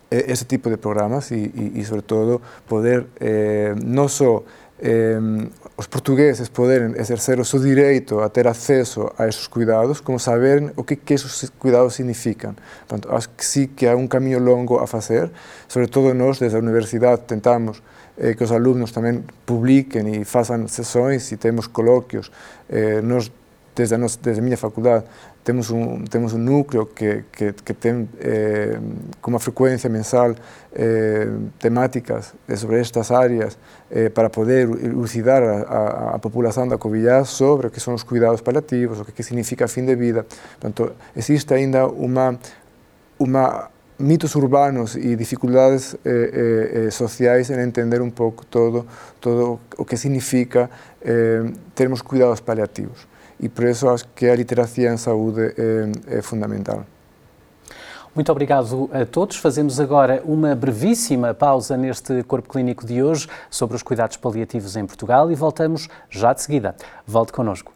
ese 0.08 0.46
tipo 0.46 0.70
de 0.70 0.78
programas 0.78 1.32
e, 1.32 1.52
e, 1.52 1.72
e 1.76 1.82
sobre 1.84 2.02
todo, 2.02 2.40
poder 2.64 3.12
eh, 3.20 3.76
non 3.76 4.08
só 4.08 4.46
eh, 4.80 5.18
os 5.76 5.88
portugueses 5.88 6.50
poderem 6.50 6.96
exercer 7.00 7.40
o 7.40 7.46
seu 7.46 7.60
direito 7.60 8.20
a 8.20 8.30
ter 8.30 8.48
acesso 8.48 9.12
a 9.18 9.28
esses 9.28 9.48
cuidados, 9.48 10.00
como 10.00 10.20
saberem 10.20 10.72
o 10.76 10.84
que, 10.84 10.96
que 10.96 11.14
esses 11.14 11.50
cuidados 11.58 11.96
significam. 11.96 12.56
Portanto, 12.88 13.14
acho 13.14 13.30
que 13.30 13.46
sim 13.46 13.68
que 13.68 13.88
há 13.88 13.96
um 13.96 14.08
caminho 14.08 14.40
longo 14.40 14.78
a 14.78 14.88
fazer, 14.88 15.30
sobretudo 15.68 16.14
nós, 16.14 16.40
desde 16.40 16.58
a 16.58 16.60
universidade, 16.60 17.22
tentamos 17.28 17.82
eh, 18.18 18.34
que 18.34 18.44
os 18.44 18.52
alunos 18.52 18.92
também 18.92 19.24
publiquem 19.46 20.22
e 20.22 20.26
façam 20.26 20.68
sessões 20.68 21.32
e 21.32 21.38
temos 21.38 21.68
colóquios. 21.68 22.32
Eh, 22.70 23.02
nós, 23.02 23.32
desde 23.78 23.94
a, 23.94 23.98
nossa, 23.98 24.18
desde 24.22 24.42
a 24.42 24.44
minha 24.44 24.58
faculdade, 24.58 25.06
temos 25.44 25.70
um, 25.70 26.04
temos 26.06 26.34
um 26.34 26.40
núcleo 26.40 26.88
que, 26.88 27.24
que, 27.32 27.54
que 27.54 27.74
tem 27.74 28.10
eh, 28.20 28.80
com 29.22 29.30
uma 29.30 29.40
frequência 29.40 29.88
mensal 29.88 30.36
eh, 30.74 31.28
temáticas 31.60 32.34
sobre 32.58 32.80
estas 32.80 33.12
áreas 33.12 33.58
eh, 33.92 34.10
para 34.10 34.30
poder 34.32 34.68
elucidar 34.84 35.44
a, 35.44 35.62
a, 35.62 36.16
a, 36.16 36.20
população 36.20 36.68
da 36.68 36.78
Covilhã 36.78 37.24
sobre 37.24 37.68
o 37.68 37.70
que 37.70 37.80
são 37.80 37.94
os 37.94 38.02
cuidados 38.02 38.42
paliativos, 38.42 39.00
o 39.00 39.06
que, 39.06 39.12
que 39.12 39.24
significa 39.24 39.68
fim 39.68 39.86
de 39.86 39.96
vida. 39.96 40.26
Portanto, 40.60 40.94
existe 41.16 41.54
ainda 41.54 41.86
uma, 41.86 42.38
uma 43.20 43.70
mitos 44.00 44.36
urbanos 44.36 44.96
e 44.96 45.16
dificuldades 45.16 45.94
eh, 45.94 46.00
eh, 46.04 46.88
eh 46.88 46.92
sociais 46.92 47.50
em 47.50 47.60
entender 47.62 48.02
um 48.02 48.12
pouco 48.12 48.44
todo, 48.46 48.86
todo 49.22 49.60
o 49.78 49.86
que 49.86 49.98
significa 49.98 50.70
eh, 51.02 51.44
termos 51.76 52.02
cuidados 52.02 52.40
paliativos 52.40 53.08
e 53.40 53.48
por 53.48 53.66
isso 53.66 53.88
acho 53.90 54.08
que 54.16 54.26
a 54.28 54.36
literacia 54.36 54.92
em 54.92 54.98
saúde 54.98 55.54
é, 55.58 56.18
é 56.18 56.22
fundamental. 56.22 56.86
Muito 58.18 58.32
obrigado 58.32 58.90
a 58.92 59.06
todos. 59.06 59.38
Fazemos 59.38 59.80
agora 59.80 60.24
uma 60.26 60.56
brevíssima 60.56 61.36
pausa 61.36 61.78
neste 61.78 62.24
Corpo 62.24 62.50
Clínico 62.50 62.84
de 62.84 63.04
hoje 63.04 63.28
sobre 63.48 63.76
os 63.76 63.84
cuidados 63.84 64.18
paliativos 64.18 64.76
em 64.76 64.88
Portugal 64.88 65.32
e 65.32 65.36
voltamos 65.36 65.88
já 66.10 66.34
de 66.34 66.42
seguida. 66.42 66.76
Volte 67.06 67.32
connosco. 67.32 67.72